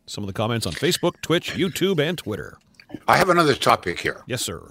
Some 0.07 0.25
of 0.25 0.29
the 0.29 0.35
comments 0.35 0.66
on 0.66 0.75
Facebook, 0.75 1.21
Twitch, 1.23 1.53
YouTube, 1.53 2.01
and 2.01 2.18
Twitter. 2.18 2.59
I 3.07 3.16
have 3.16 3.31
another 3.31 3.55
topic 3.55 4.01
here. 4.01 4.23
Yes, 4.27 4.42
sir. 4.42 4.62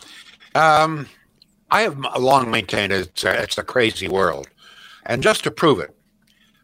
Um, 0.56 1.08
I 1.70 1.82
have 1.82 1.98
long 2.18 2.50
maintained 2.50 2.94
it's 2.94 3.24
a, 3.24 3.42
it's 3.42 3.58
a 3.58 3.64
crazy 3.64 4.08
world. 4.08 4.48
And 5.06 5.24
just 5.24 5.44
to 5.44 5.52
prove 5.52 5.80
it, 5.80 5.96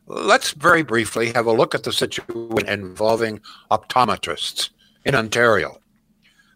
let's 0.07 0.51
very 0.51 0.83
briefly 0.83 1.31
have 1.33 1.45
a 1.45 1.53
look 1.53 1.75
at 1.75 1.83
the 1.83 1.91
situation 1.91 2.67
involving 2.67 3.41
optometrists 3.71 4.69
in 5.05 5.15
Ontario. 5.15 5.77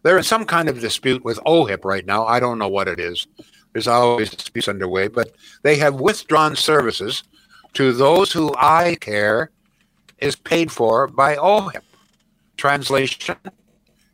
They're 0.02 0.18
in 0.18 0.24
some 0.24 0.44
kind 0.44 0.68
of 0.68 0.80
dispute 0.80 1.24
with 1.24 1.38
OHIP 1.44 1.84
right 1.84 2.06
now. 2.06 2.26
I 2.26 2.40
don't 2.40 2.58
know 2.58 2.68
what 2.68 2.88
it 2.88 3.00
is. 3.00 3.26
There's 3.72 3.88
always 3.88 4.30
disputes 4.30 4.68
underway, 4.68 5.08
but 5.08 5.32
they 5.62 5.76
have 5.76 6.00
withdrawn 6.00 6.56
services 6.56 7.24
to 7.74 7.92
those 7.92 8.32
who 8.32 8.54
eye 8.56 8.96
care 9.00 9.50
is 10.18 10.36
paid 10.36 10.72
for 10.72 11.06
by 11.06 11.36
OHIP. 11.36 11.82
Translation 12.56 13.36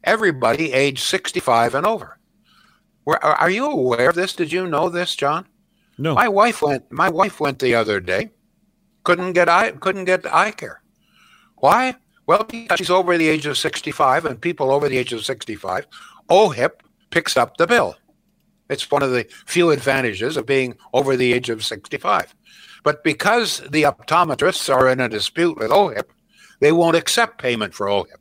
everybody 0.05 0.73
age 0.73 1.03
65 1.03 1.75
and 1.75 1.87
over. 1.87 2.19
Are 3.07 3.51
you 3.51 3.67
aware 3.67 4.11
of 4.11 4.17
this? 4.17 4.35
Did 4.35 4.53
you 4.53 4.67
know 4.67 4.89
this, 4.89 5.15
John? 5.15 5.47
No. 5.99 6.15
My 6.15 6.29
wife 6.29 6.63
went. 6.63 6.91
My 6.91 7.11
wife 7.11 7.41
went 7.41 7.59
the 7.59 7.75
other 7.75 8.01
day. 8.01 8.31
Couldn't 9.05 9.35
get 9.35 9.49
eye. 9.49 9.73
Couldn't 9.73 10.07
get 10.07 10.27
eye 10.27 10.53
care. 10.53 10.83
Why? 11.57 11.97
Well, 12.27 12.45
because 12.45 12.79
she's 12.79 12.91
over 12.91 13.19
the 13.19 13.29
age 13.29 13.45
of 13.45 13.59
65, 13.59 14.25
and 14.25 14.41
people 14.41 14.71
over 14.71 14.89
the 14.89 14.97
age 14.97 15.13
of 15.13 15.25
65, 15.25 15.87
OHIP 16.31 16.81
picks 17.11 17.37
up 17.37 17.59
the 17.59 17.67
bill. 17.67 17.97
It's 18.71 18.91
one 18.91 19.03
of 19.03 19.11
the 19.11 19.27
few 19.45 19.71
advantages 19.71 20.39
of 20.39 20.47
being 20.47 20.77
over 20.95 21.17
the 21.17 21.35
age 21.35 21.51
of 21.51 21.63
65. 21.63 22.35
But 22.83 23.05
because 23.05 23.59
the 23.71 23.83
optometrists 23.83 24.75
are 24.75 24.89
in 24.89 25.01
a 25.01 25.09
dispute 25.09 25.59
with 25.59 25.71
OHIP, 25.71 26.11
they 26.61 26.73
won't 26.73 26.97
accept 26.97 27.43
payment 27.43 27.75
for 27.75 27.89
OHIP. 27.89 28.21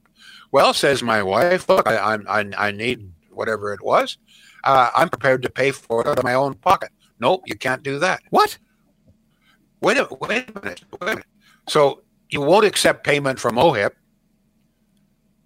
Well, 0.52 0.74
says 0.74 1.02
my 1.02 1.24
wife, 1.24 1.67
look, 1.69 1.88
I, 1.88 2.17
I, 2.28 2.46
I 2.58 2.72
need 2.72 3.12
whatever 3.32 3.74
it 3.74 3.84
was. 3.84 4.17
Uh, 4.63 4.89
I'm 4.95 5.10
prepared 5.10 5.41
to 5.43 5.49
pay 5.49 5.71
for 5.71 6.02
it 6.02 6.08
out 6.08 6.17
of 6.17 6.23
my 6.23 6.34
own 6.34 6.54
pocket. 6.56 6.91
Nope, 7.19 7.43
you 7.45 7.56
can't 7.56 7.84
do 7.84 7.99
that. 7.99 8.21
What? 8.30 8.58
Wait 9.82 9.97
a, 9.97 10.08
wait 10.21 10.49
a 10.56 10.62
minute. 10.62 10.84
Wait 10.91 11.02
a 11.02 11.06
minute. 11.06 11.26
So 11.67 12.02
you 12.30 12.41
won't 12.41 12.65
accept 12.65 13.04
payment 13.04 13.39
from 13.39 13.56
OHIP, 13.56 13.93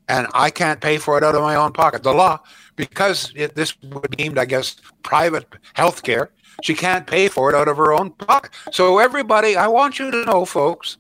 and 0.08 0.28
I 0.34 0.50
can't 0.50 0.80
pay 0.80 0.98
for 0.98 1.18
it 1.18 1.24
out 1.24 1.36
of 1.36 1.42
my 1.42 1.56
own 1.56 1.74
pocket. 1.74 2.04
The 2.04 2.14
law, 2.14 2.40
because 2.76 3.32
it, 3.36 3.56
this 3.56 3.80
would 3.82 4.10
be 4.10 4.18
deemed, 4.18 4.38
I 4.38 4.46
guess, 4.46 4.78
private 5.04 5.46
health 5.74 6.04
care, 6.04 6.32
she 6.64 6.74
can't 6.74 7.06
pay 7.06 7.28
for 7.28 7.50
it 7.50 7.56
out 7.56 7.68
of 7.68 7.78
her 7.78 7.94
own 7.94 8.12
pocket. 8.12 8.52
So 8.72 9.00
everybody, 9.00 9.56
I 9.56 9.68
want 9.68 10.00
you 10.00 10.10
to 10.12 10.26
know, 10.26 10.46
folks, 10.46 10.98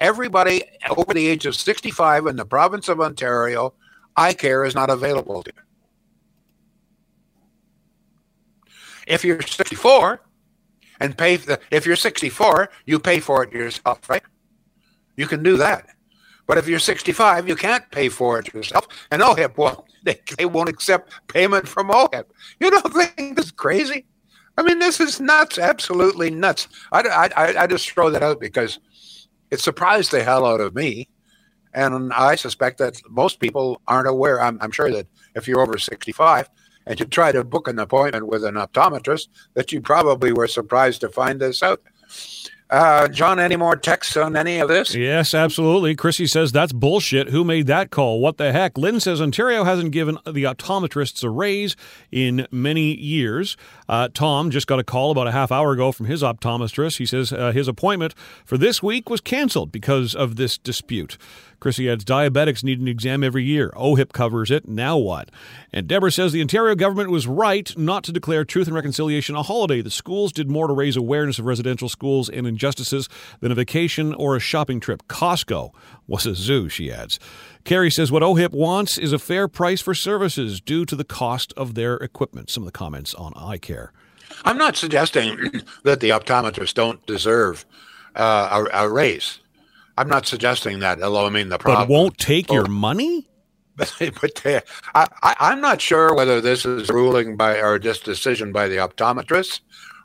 everybody 0.00 0.62
over 0.96 1.12
the 1.14 1.26
age 1.26 1.46
of 1.46 1.56
65 1.56 2.26
in 2.26 2.36
the 2.36 2.44
province 2.44 2.88
of 2.88 3.00
Ontario, 3.00 3.74
eye 4.16 4.34
care 4.34 4.64
is 4.64 4.74
not 4.74 4.90
available 4.90 5.42
to 5.42 5.52
you. 5.54 5.62
If 9.10 9.24
you're 9.24 9.42
64 9.42 10.22
and 11.00 11.18
pay 11.18 11.36
the, 11.36 11.58
if 11.72 11.84
you're 11.84 11.96
64, 11.96 12.70
you 12.86 13.00
pay 13.00 13.18
for 13.18 13.42
it 13.42 13.52
yourself, 13.52 14.08
right? 14.08 14.22
You 15.16 15.26
can 15.26 15.42
do 15.42 15.56
that. 15.56 15.88
But 16.46 16.58
if 16.58 16.68
you're 16.68 16.78
65, 16.78 17.48
you 17.48 17.56
can't 17.56 17.88
pay 17.90 18.08
for 18.08 18.38
it 18.38 18.54
yourself. 18.54 18.86
And 19.10 19.20
OHIP 19.20 19.56
won't, 19.56 19.84
they, 20.04 20.20
they 20.38 20.46
won't 20.46 20.68
accept 20.68 21.12
payment 21.28 21.66
from 21.66 21.88
OHIP. 21.88 22.24
You 22.60 22.70
don't 22.70 22.92
think 22.92 23.36
this 23.36 23.46
is 23.46 23.52
crazy? 23.52 24.06
I 24.56 24.62
mean, 24.62 24.78
this 24.78 25.00
is 25.00 25.20
nuts, 25.20 25.58
absolutely 25.58 26.30
nuts. 26.30 26.68
I, 26.92 27.30
I, 27.36 27.62
I 27.62 27.66
just 27.66 27.90
throw 27.90 28.10
that 28.10 28.22
out 28.22 28.40
because 28.40 28.78
it 29.50 29.58
surprised 29.60 30.12
the 30.12 30.22
hell 30.22 30.46
out 30.46 30.60
of 30.60 30.74
me. 30.74 31.08
And 31.72 32.12
I 32.12 32.34
suspect 32.34 32.78
that 32.78 33.00
most 33.08 33.40
people 33.40 33.80
aren't 33.86 34.08
aware. 34.08 34.40
I'm, 34.40 34.58
I'm 34.60 34.70
sure 34.70 34.90
that 34.90 35.06
if 35.34 35.46
you're 35.48 35.60
over 35.60 35.78
65, 35.78 36.48
and 36.90 36.98
you 36.98 37.06
try 37.06 37.30
to 37.30 37.44
book 37.44 37.68
an 37.68 37.78
appointment 37.78 38.26
with 38.26 38.44
an 38.44 38.56
optometrist, 38.56 39.28
that 39.54 39.70
you 39.70 39.80
probably 39.80 40.32
were 40.32 40.48
surprised 40.48 41.00
to 41.02 41.08
find 41.08 41.40
this 41.40 41.62
out. 41.62 41.80
Uh, 42.68 43.06
John, 43.06 43.38
any 43.38 43.54
more 43.56 43.76
texts 43.76 44.16
on 44.16 44.36
any 44.36 44.58
of 44.58 44.68
this? 44.68 44.94
Yes, 44.94 45.32
absolutely. 45.32 45.94
Chrissy 45.94 46.26
says 46.26 46.50
that's 46.50 46.72
bullshit. 46.72 47.28
Who 47.28 47.44
made 47.44 47.68
that 47.68 47.90
call? 47.90 48.20
What 48.20 48.38
the 48.38 48.52
heck? 48.52 48.76
Lynn 48.76 48.98
says 48.98 49.20
Ontario 49.20 49.62
hasn't 49.62 49.92
given 49.92 50.18
the 50.24 50.44
optometrists 50.44 51.22
a 51.22 51.30
raise 51.30 51.76
in 52.10 52.46
many 52.50 52.94
years. 52.94 53.56
Uh, 53.88 54.08
Tom 54.12 54.50
just 54.50 54.68
got 54.68 54.78
a 54.80 54.84
call 54.84 55.12
about 55.12 55.28
a 55.28 55.32
half 55.32 55.50
hour 55.52 55.72
ago 55.72 55.92
from 55.92 56.06
his 56.06 56.22
optometrist. 56.22 56.98
He 56.98 57.06
says 57.06 57.32
uh, 57.32 57.52
his 57.52 57.68
appointment 57.68 58.14
for 58.44 58.58
this 58.58 58.82
week 58.82 59.08
was 59.08 59.20
canceled 59.20 59.70
because 59.70 60.14
of 60.14 60.36
this 60.36 60.58
dispute. 60.58 61.18
Chrissy 61.60 61.88
adds 61.90 62.04
diabetics 62.04 62.64
need 62.64 62.80
an 62.80 62.88
exam 62.88 63.22
every 63.22 63.44
year. 63.44 63.70
OHIP 63.76 64.12
covers 64.12 64.50
it. 64.50 64.66
Now 64.66 64.96
what? 64.96 65.30
And 65.72 65.86
Deborah 65.86 66.10
says 66.10 66.32
the 66.32 66.40
Ontario 66.40 66.74
government 66.74 67.10
was 67.10 67.26
right 67.26 67.76
not 67.76 68.02
to 68.04 68.12
declare 68.12 68.44
Truth 68.44 68.66
and 68.66 68.74
Reconciliation 68.74 69.36
a 69.36 69.42
holiday. 69.42 69.82
The 69.82 69.90
schools 69.90 70.32
did 70.32 70.50
more 70.50 70.66
to 70.66 70.72
raise 70.72 70.96
awareness 70.96 71.38
of 71.38 71.44
residential 71.44 71.88
schools 71.88 72.28
and 72.28 72.46
injustices 72.46 73.08
than 73.40 73.52
a 73.52 73.54
vacation 73.54 74.14
or 74.14 74.34
a 74.34 74.40
shopping 74.40 74.80
trip. 74.80 75.06
Costco 75.06 75.70
was 76.06 76.26
a 76.26 76.34
zoo, 76.34 76.68
she 76.68 76.90
adds. 76.90 77.20
Carrie 77.64 77.90
says 77.90 78.10
what 78.10 78.22
OHIP 78.22 78.52
wants 78.52 78.98
is 78.98 79.12
a 79.12 79.18
fair 79.18 79.46
price 79.46 79.80
for 79.80 79.94
services 79.94 80.60
due 80.60 80.84
to 80.86 80.96
the 80.96 81.04
cost 81.04 81.52
of 81.56 81.74
their 81.74 81.96
equipment. 81.96 82.50
Some 82.50 82.62
of 82.62 82.66
the 82.66 82.72
comments 82.72 83.14
on 83.14 83.32
eye 83.36 83.58
care. 83.58 83.92
I'm 84.44 84.58
not 84.58 84.76
suggesting 84.76 85.62
that 85.84 86.00
the 86.00 86.10
optometrists 86.10 86.74
don't 86.74 87.04
deserve 87.06 87.66
uh, 88.14 88.64
a, 88.72 88.84
a 88.84 88.88
raise. 88.88 89.40
I'm 89.96 90.08
not 90.08 90.26
suggesting 90.26 90.80
that. 90.80 91.02
Although 91.02 91.26
I 91.26 91.30
mean 91.30 91.48
the 91.48 91.58
problem, 91.58 91.88
but 91.88 91.92
won't 91.92 92.18
take 92.18 92.50
oh. 92.50 92.54
your 92.54 92.66
money. 92.66 93.28
but 93.76 94.34
they, 94.44 94.60
I, 94.94 95.06
I, 95.22 95.52
am 95.52 95.60
not 95.62 95.80
sure 95.80 96.14
whether 96.14 96.40
this 96.40 96.66
is 96.66 96.90
ruling 96.90 97.36
by 97.36 97.60
or 97.60 97.78
just 97.78 98.04
decision 98.04 98.52
by 98.52 98.68
the 98.68 98.76
optometrists, 98.76 99.60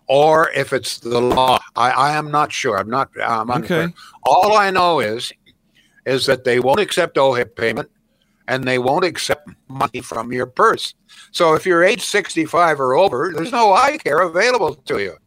or 0.08 0.50
if 0.52 0.72
it's 0.72 1.00
the 1.00 1.20
law. 1.20 1.60
I, 1.76 1.92
I 1.92 2.12
am 2.14 2.32
not 2.32 2.54
sure. 2.54 2.78
I'm 2.78 2.90
not. 2.90 3.10
I'm 3.22 3.52
okay. 3.52 3.88
All 4.24 4.56
I 4.56 4.72
know 4.72 5.00
is, 5.02 5.34
is 6.06 6.26
that 6.26 6.46
they 6.46 6.60
won't 6.60 6.80
accept 6.80 7.18
OHIP 7.18 7.56
payment, 7.56 7.90
and 8.48 8.64
they 8.64 8.80
won't 8.80 9.04
accept 9.04 9.50
money 9.68 10.02
from 10.02 10.32
your 10.32 10.46
purse. 10.46 10.94
So 11.32 11.54
if 11.54 11.66
you're 11.66 11.84
age 11.84 12.02
65 12.02 12.80
or 12.80 12.96
over, 12.96 13.34
there's 13.36 13.52
no 13.52 13.74
eye 13.74 13.98
care 13.98 14.20
available 14.20 14.76
to 14.76 15.00
you. 15.00 15.18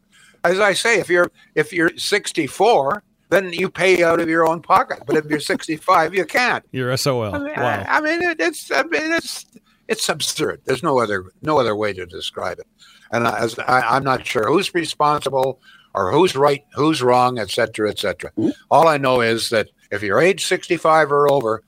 As 0.43 0.59
I 0.59 0.73
say, 0.73 0.99
if 0.99 1.09
you're 1.09 1.31
if 1.55 1.73
you're 1.73 1.95
64 1.97 3.03
then 3.29 3.53
you 3.53 3.69
pay 3.69 4.03
out 4.03 4.19
of 4.19 4.27
your 4.27 4.47
own 4.47 4.61
pocket. 4.61 5.03
But 5.05 5.15
if 5.15 5.25
you're 5.25 5.39
65, 5.39 6.13
you 6.13 6.25
can't. 6.25 6.65
You're 6.71 6.95
SOL. 6.97 7.35
I 7.35 7.37
mean, 7.37 7.53
wow. 7.55 7.85
I, 7.87 7.97
I 7.97 8.01
mean 8.01 8.21
it, 8.21 8.39
it's 8.39 8.71
I 8.71 8.83
mean 8.83 9.13
it's 9.13 9.45
it's 9.87 10.09
absurd. 10.09 10.61
There's 10.65 10.83
no 10.83 10.99
other 10.99 11.25
no 11.41 11.59
other 11.59 11.75
way 11.75 11.93
to 11.93 12.05
describe 12.05 12.59
it. 12.59 12.67
And 13.11 13.25
as 13.25 13.57
I, 13.59 13.97
am 13.97 14.03
not 14.03 14.25
sure 14.25 14.47
who's 14.47 14.73
responsible 14.73 15.61
or 15.93 16.11
who's 16.11 16.35
right, 16.35 16.63
who's 16.75 17.01
wrong, 17.01 17.39
et 17.39 17.49
cetera, 17.49 17.89
et 17.89 17.99
cetera. 17.99 18.31
Mm-hmm. 18.31 18.49
All 18.69 18.87
I 18.87 18.97
know 18.97 19.21
is 19.21 19.49
that 19.49 19.69
if 19.91 20.03
you're 20.03 20.19
age 20.19 20.45
65 20.45 21.11
or 21.11 21.31
over, 21.31 21.63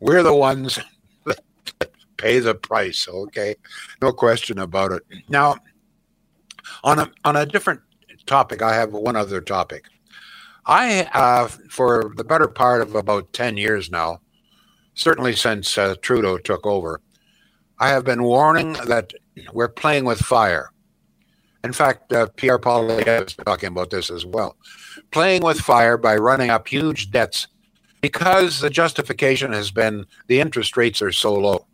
we're 0.00 0.22
the 0.22 0.34
ones 0.34 0.78
that 1.26 1.40
pay 2.16 2.38
the 2.38 2.54
price. 2.54 3.06
Okay, 3.08 3.56
no 4.00 4.12
question 4.12 4.58
about 4.58 4.92
it. 4.92 5.02
Now, 5.28 5.56
on 6.84 6.98
a 6.98 7.10
on 7.24 7.36
a 7.36 7.46
different 7.46 7.80
topic, 8.26 8.62
I 8.62 8.74
have 8.74 8.92
one 8.92 9.16
other 9.16 9.40
topic. 9.40 9.84
I, 10.66 11.08
uh, 11.14 11.48
for 11.70 12.12
the 12.16 12.24
better 12.24 12.48
part 12.48 12.82
of 12.82 12.94
about 12.94 13.32
10 13.32 13.56
years 13.56 13.90
now, 13.90 14.20
certainly 14.94 15.34
since 15.34 15.78
uh, 15.78 15.94
Trudeau 16.02 16.38
took 16.38 16.66
over, 16.66 17.00
I 17.78 17.90
have 17.90 18.04
been 18.04 18.24
warning 18.24 18.72
that 18.86 19.12
we're 19.52 19.68
playing 19.68 20.04
with 20.04 20.18
fire. 20.18 20.70
In 21.62 21.72
fact, 21.72 22.12
uh, 22.12 22.28
Pierre 22.36 22.58
Poilievre 22.58 23.26
is 23.26 23.34
talking 23.34 23.68
about 23.68 23.90
this 23.90 24.10
as 24.10 24.26
well. 24.26 24.56
Playing 25.10 25.42
with 25.42 25.60
fire 25.60 25.96
by 25.96 26.16
running 26.16 26.50
up 26.50 26.66
huge 26.66 27.10
debts 27.10 27.48
because 28.00 28.60
the 28.60 28.70
justification 28.70 29.52
has 29.52 29.70
been 29.70 30.06
the 30.26 30.40
interest 30.40 30.76
rates 30.76 31.02
are 31.02 31.12
so 31.12 31.34
low. 31.34 31.66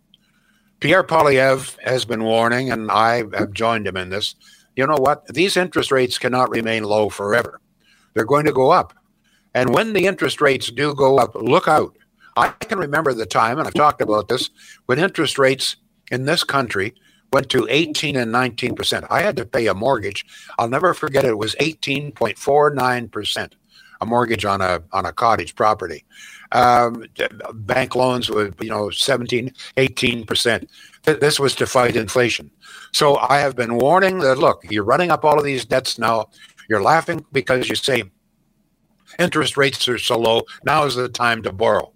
Pierre 0.81 1.05
Poilievre 1.05 1.79
has 1.85 2.05
been 2.05 2.25
warning, 2.25 2.73
and 2.73 2.91
I 2.91 3.25
have 3.35 3.53
joined 3.53 3.87
him 3.87 3.97
in 3.97 4.11
this. 4.11 4.35
You 4.77 4.87
know 4.87 4.97
what? 4.97 5.27
These 5.29 5.57
interest 5.57 5.93
rates 5.93 6.19
cannot 6.19 6.51
remain 6.51 6.85
low 6.85 7.09
forever. 7.09 7.61
They're 8.14 8.25
going 8.25 8.46
to 8.46 8.53
go 8.53 8.70
up. 8.70 8.94
And 9.55 9.75
when 9.75 9.92
the 9.92 10.07
interest 10.07 10.40
rates 10.40 10.70
do 10.70 10.94
go 10.94 11.18
up, 11.18 11.35
look 11.35 11.68
out. 11.68 11.96
I 12.37 12.48
can 12.48 12.79
remember 12.79 13.12
the 13.12 13.27
time, 13.27 13.59
and 13.59 13.66
I've 13.66 13.75
talked 13.75 14.01
about 14.01 14.29
this, 14.29 14.48
when 14.87 14.98
interest 14.98 15.38
rates 15.38 15.77
in 16.11 16.25
this 16.25 16.44
country 16.44 16.94
went 17.33 17.48
to 17.51 17.66
18 17.68 18.16
and 18.16 18.31
19 18.31 18.75
percent. 18.75 19.07
I 19.11 19.22
had 19.22 19.37
to 19.37 19.46
pay 19.46 19.66
a 19.66 19.75
mortgage. 19.75 20.25
I'll 20.59 20.68
never 20.68 20.94
forget 20.94 21.25
it. 21.25 21.38
Was 21.38 21.55
18.49 21.57 23.11
percent, 23.11 23.57
a 24.01 24.07
mortgage 24.07 24.44
on 24.44 24.61
a 24.61 24.83
on 24.92 25.07
a 25.07 25.12
cottage 25.12 25.55
property. 25.55 26.05
Um, 26.53 27.07
bank 27.55 27.96
loans 27.96 28.29
were 28.29 28.53
you 28.61 28.68
know 28.68 28.90
17, 28.90 29.53
18 29.77 30.27
percent. 30.27 30.68
This 31.05 31.40
was 31.40 31.55
to 31.57 31.66
fight 31.66 31.96
inflation. 31.96 32.51
So 32.92 33.16
I 33.16 33.38
have 33.38 33.57
been 33.57 33.77
warning 33.77 34.18
that 34.18 34.38
look, 34.38 34.62
you're 34.70 34.85
running 34.85 35.11
up 35.11 35.25
all 35.25 35.38
of 35.38 35.44
these 35.44 35.64
debts 35.64 35.98
now. 35.98 36.29
You're 36.73 36.81
laughing 36.83 37.27
because 37.33 37.69
you 37.69 37.75
say 37.75 38.05
interest 39.19 39.59
rates 39.59 39.87
are 39.89 39.99
so 39.99 40.19
low. 40.19 40.45
Now 40.65 40.87
is 40.87 40.95
the 40.95 41.07
time 41.07 41.43
to 41.43 41.53
borrow. 41.53 41.93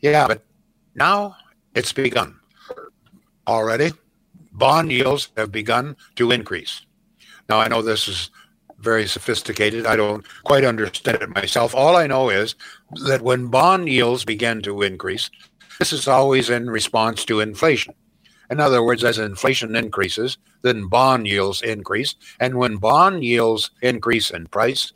Yeah, 0.00 0.26
but 0.26 0.42
now 0.94 1.36
it's 1.74 1.92
begun 1.92 2.40
already. 3.46 3.92
Bond 4.52 4.90
yields 4.90 5.28
have 5.36 5.52
begun 5.52 5.96
to 6.16 6.30
increase. 6.30 6.80
Now, 7.50 7.60
I 7.60 7.68
know 7.68 7.82
this 7.82 8.08
is 8.08 8.30
very 8.78 9.06
sophisticated. 9.06 9.84
I 9.84 9.96
don't 9.96 10.24
quite 10.44 10.64
understand 10.64 11.20
it 11.20 11.28
myself. 11.34 11.74
All 11.74 11.94
I 11.94 12.06
know 12.06 12.30
is 12.30 12.54
that 13.04 13.20
when 13.20 13.48
bond 13.48 13.90
yields 13.90 14.24
begin 14.24 14.62
to 14.62 14.80
increase, 14.80 15.28
this 15.78 15.92
is 15.92 16.08
always 16.08 16.48
in 16.48 16.70
response 16.70 17.22
to 17.26 17.40
inflation. 17.40 17.92
In 18.50 18.60
other 18.60 18.82
words, 18.82 19.04
as 19.04 19.18
inflation 19.18 19.76
increases, 19.76 20.38
then 20.62 20.88
bond 20.88 21.26
yields 21.26 21.62
increase. 21.62 22.14
And 22.40 22.56
when 22.56 22.76
bond 22.76 23.24
yields 23.24 23.70
increase 23.82 24.30
in 24.30 24.46
price, 24.46 24.92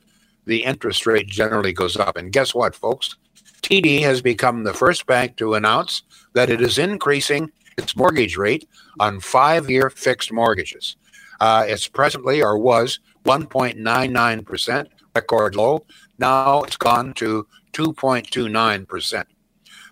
the 0.47 0.65
interest 0.65 1.07
rate 1.07 1.27
generally 1.27 1.73
goes 1.73 1.97
up. 1.97 2.17
And 2.17 2.33
guess 2.33 2.55
what, 2.55 2.75
folks? 2.75 3.17
TD 3.63 4.03
has 4.03 4.23
become 4.23 4.65
the 4.65 4.75
first 4.75 5.07
bank 5.07 5.37
to 5.37 5.55
announce 5.55 6.03
that 6.35 6.51
it 6.51 6.61
is 6.61 6.79
increasing 6.79 7.53
its 7.79 7.97
mortgage 7.97 8.37
rate 8.37 8.69
on 8.99 9.21
five 9.21 9.71
year 9.71 9.89
fixed 9.91 10.33
mortgages. 10.33 10.97
Uh, 11.41 11.65
it's 11.67 11.89
presently 11.89 12.43
or 12.43 12.59
was 12.59 13.01
1.99%, 13.25 14.87
record 15.15 15.57
low. 15.57 15.85
Now 16.19 16.63
it's 16.63 16.77
gone 16.77 17.15
to 17.15 17.47
2.29%. 17.73 19.25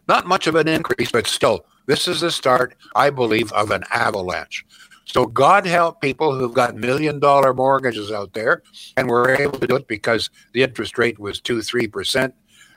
Not 0.09 0.27
much 0.27 0.47
of 0.47 0.55
an 0.57 0.69
increase, 0.69 1.13
but 1.13 1.27
still, 1.27 1.65
this 1.91 2.07
is 2.07 2.21
the 2.21 2.31
start, 2.31 2.77
I 2.95 3.11
believe, 3.11 3.51
of 3.53 3.73
an 3.73 3.83
avalanche. 3.91 4.65
So 5.07 5.27
God 5.27 5.67
help 5.67 6.01
people 6.01 6.33
who've 6.33 6.55
got 6.55 6.77
million 6.77 7.19
dollar 7.19 7.53
mortgages 7.53 8.13
out 8.13 8.33
there 8.33 8.63
and 8.97 9.09
were 9.09 9.35
able 9.35 9.59
to 9.59 9.67
do 9.67 9.75
it 9.75 9.89
because 9.89 10.31
the 10.53 10.63
interest 10.63 10.99
rate 10.99 11.19
was 11.19 11.41
two, 11.41 11.63
three 11.63 11.89
percent. 11.89 12.33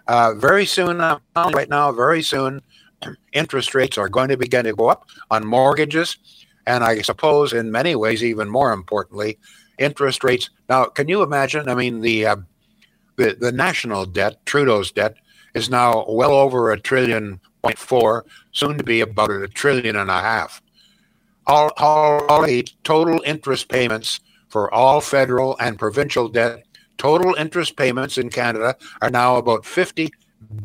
Uh, 0.08 0.34
very 0.34 0.66
soon, 0.66 1.00
uh, 1.00 1.20
right 1.36 1.70
now, 1.70 1.92
very 1.92 2.24
soon, 2.24 2.60
interest 3.34 3.76
rates 3.76 4.00
are 4.00 4.10
going 4.10 4.30
to 4.30 4.38
begin 4.38 4.66
to 4.66 4.74
go 4.74 4.88
up 4.90 5.08
on 5.30 5.46
mortgages. 5.46 6.18
And 6.66 6.84
I 6.84 7.04
suppose, 7.04 7.54
in 7.54 7.72
many 7.72 7.96
ways, 7.96 8.24
even 8.24 8.50
more 8.50 8.74
importantly, 8.74 9.38
interest 9.78 10.24
rates. 10.24 10.50
Now, 10.70 10.86
can 10.86 11.08
you 11.08 11.22
imagine? 11.22 11.70
I 11.70 11.76
mean, 11.76 12.02
the 12.02 12.26
uh, 12.26 12.38
the, 13.18 13.38
the 13.40 13.52
national 13.52 14.08
debt, 14.08 14.44
Trudeau's 14.48 14.92
debt, 14.92 15.18
is 15.54 15.70
now 15.70 16.04
well 16.10 16.34
over 16.34 16.72
a 16.72 16.80
trillion 16.80 17.40
point 17.62 17.78
four, 17.78 18.26
soon 18.54 18.78
to 18.78 18.84
be 18.84 19.02
about 19.02 19.32
a 19.32 19.48
trillion 19.48 19.96
and 19.96 20.10
a 20.10 20.22
half. 20.22 20.62
All, 21.46 21.72
all, 21.78 22.26
all 22.28 22.48
total 22.84 23.22
interest 23.26 23.68
payments 23.68 24.22
for 24.48 24.74
all 24.74 25.02
federal 25.02 25.58
and 25.60 25.78
provincial 25.78 26.30
debt, 26.30 26.64
total 26.98 27.34
interest 27.36 27.76
payments 27.76 28.18
in 28.18 28.30
Canada 28.30 28.78
are 29.02 29.10
now 29.10 29.36
about 29.36 29.66
fifty 29.66 30.12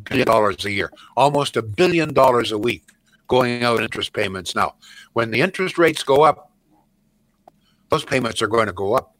billion 0.04 0.26
dollars 0.26 0.64
a 0.64 0.70
year, 0.70 0.92
almost 1.16 1.56
a 1.56 1.62
billion 1.62 2.12
dollars 2.12 2.52
a 2.52 2.58
week 2.58 2.84
going 3.26 3.64
out 3.64 3.82
interest 3.82 4.12
payments 4.12 4.54
now. 4.54 4.74
When 5.14 5.30
the 5.30 5.40
interest 5.40 5.78
rates 5.78 6.02
go 6.02 6.22
up, 6.22 6.52
those 7.88 8.04
payments 8.04 8.42
are 8.42 8.46
going 8.48 8.66
to 8.66 8.72
go 8.72 8.94
up. 8.94 9.14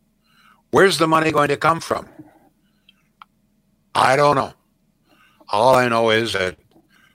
Where's 0.71 0.99
the 0.99 1.09
money 1.09 1.33
going 1.33 1.49
to 1.49 1.57
come 1.57 1.81
from? 1.81 2.09
I 3.95 4.17
don't 4.17 4.37
know. 4.37 4.53
All 5.49 5.75
I 5.75 5.89
know 5.89 6.11
is 6.11 6.35
that 6.35 6.59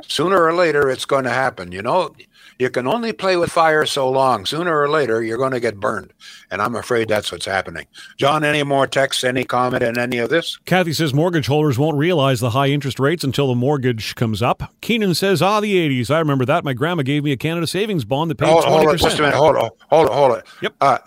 sooner 0.08 0.42
or 0.44 0.54
later 0.54 0.90
it's 0.90 1.06
going 1.06 1.24
to 1.24 1.30
happen. 1.30 1.72
You 1.72 1.82
know, 1.82 2.16
you 2.60 2.70
can 2.70 2.88
only 2.88 3.14
play 3.14 3.38
with 3.38 3.52
fire 3.52 3.86
so 3.86 4.10
long. 4.10 4.46
Sooner 4.46 4.80
or 4.80 4.90
later 4.90 5.24
you're 5.24 5.38
going 5.38 5.52
to 5.52 5.60
get 5.60 5.80
burned. 5.80 6.14
And 6.52 6.62
I'm 6.62 6.76
afraid 6.76 7.08
that's 7.08 7.32
what's 7.32 7.46
happening. 7.46 7.88
John, 8.18 8.44
any 8.44 8.64
more 8.64 8.88
texts, 8.88 9.24
any 9.24 9.44
comment 9.44 9.84
in 9.84 9.98
any 9.98 10.18
of 10.18 10.30
this? 10.30 10.58
Kathy 10.66 10.94
says 10.94 11.14
mortgage 11.14 11.48
holders 11.48 11.78
won't 11.78 11.98
realize 11.98 12.40
the 12.40 12.52
high 12.52 12.68
interest 12.68 13.00
rates 13.00 13.24
until 13.24 13.48
the 13.48 13.56
mortgage 13.56 14.16
comes 14.16 14.42
up. 14.42 14.72
Keenan 14.82 15.16
says, 15.16 15.42
ah, 15.42 15.60
the 15.60 15.76
80s. 15.76 16.12
I 16.12 16.20
remember 16.20 16.46
that. 16.46 16.64
My 16.64 16.74
grandma 16.74 17.04
gave 17.04 17.24
me 17.24 17.32
a 17.32 17.38
Canada 17.38 17.68
savings 17.68 18.06
bond 18.06 18.30
that 18.32 18.36
paid 18.36 18.50
hold, 18.50 18.64
20%. 18.64 18.70
Hold 18.70 18.94
it, 18.94 18.98
just 18.98 19.20
a 19.20 19.22
minute. 19.22 19.36
Hold 19.36 19.56
on. 19.58 19.70
Hold 19.90 20.08
it. 20.08 20.14
Hold 20.14 20.38
it. 20.38 20.46
Yep. 20.62 20.76
Uh, 20.82 20.98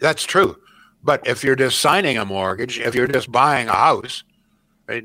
that's 0.00 0.24
true. 0.24 0.56
But 1.02 1.26
if 1.26 1.44
you're 1.44 1.56
just 1.56 1.80
signing 1.80 2.18
a 2.18 2.24
mortgage, 2.24 2.80
if 2.80 2.94
you're 2.94 3.06
just 3.06 3.30
buying 3.30 3.68
a 3.68 3.72
house, 3.72 4.24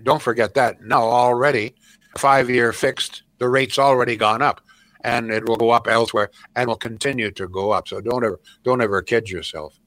don't 0.04 0.22
forget 0.22 0.56
that. 0.56 0.82
No, 0.82 0.98
already 0.98 1.76
five 2.18 2.50
year 2.50 2.74
fixed, 2.74 3.24
the 3.42 3.50
rate's 3.50 3.80
already 3.80 4.16
gone 4.16 4.42
up 4.42 4.62
and 5.04 5.32
it 5.32 5.50
will 5.50 5.56
go 5.56 5.72
up 5.72 5.88
elsewhere 5.88 6.30
and 6.56 6.68
will 6.68 6.76
continue 6.76 7.32
to 7.32 7.48
go 7.48 7.72
up. 7.72 7.88
So 7.88 8.00
don't 8.00 8.24
ever 8.24 8.40
don't 8.64 8.82
ever 8.82 9.02
kid 9.02 9.30
yourself. 9.30 9.80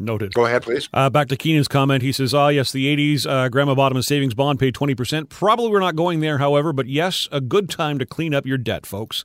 Noted. 0.00 0.32
Go 0.32 0.46
ahead, 0.46 0.62
please. 0.62 0.88
Uh, 0.92 1.10
back 1.10 1.26
to 1.28 1.36
Keenan's 1.36 1.66
comment. 1.66 2.02
He 2.02 2.12
says, 2.12 2.32
"Ah, 2.32 2.48
yes, 2.48 2.70
the 2.70 2.86
'80s 2.94 3.26
uh, 3.26 3.48
Grandma 3.48 3.74
Bottom 3.74 4.00
savings 4.02 4.34
bond 4.34 4.60
paid 4.60 4.74
20 4.74 4.94
percent. 4.94 5.28
Probably 5.28 5.70
we're 5.70 5.80
not 5.80 5.96
going 5.96 6.20
there, 6.20 6.38
however, 6.38 6.72
but 6.72 6.86
yes, 6.86 7.26
a 7.32 7.40
good 7.40 7.68
time 7.68 7.98
to 7.98 8.06
clean 8.06 8.32
up 8.32 8.46
your 8.46 8.58
debt, 8.58 8.86
folks." 8.86 9.24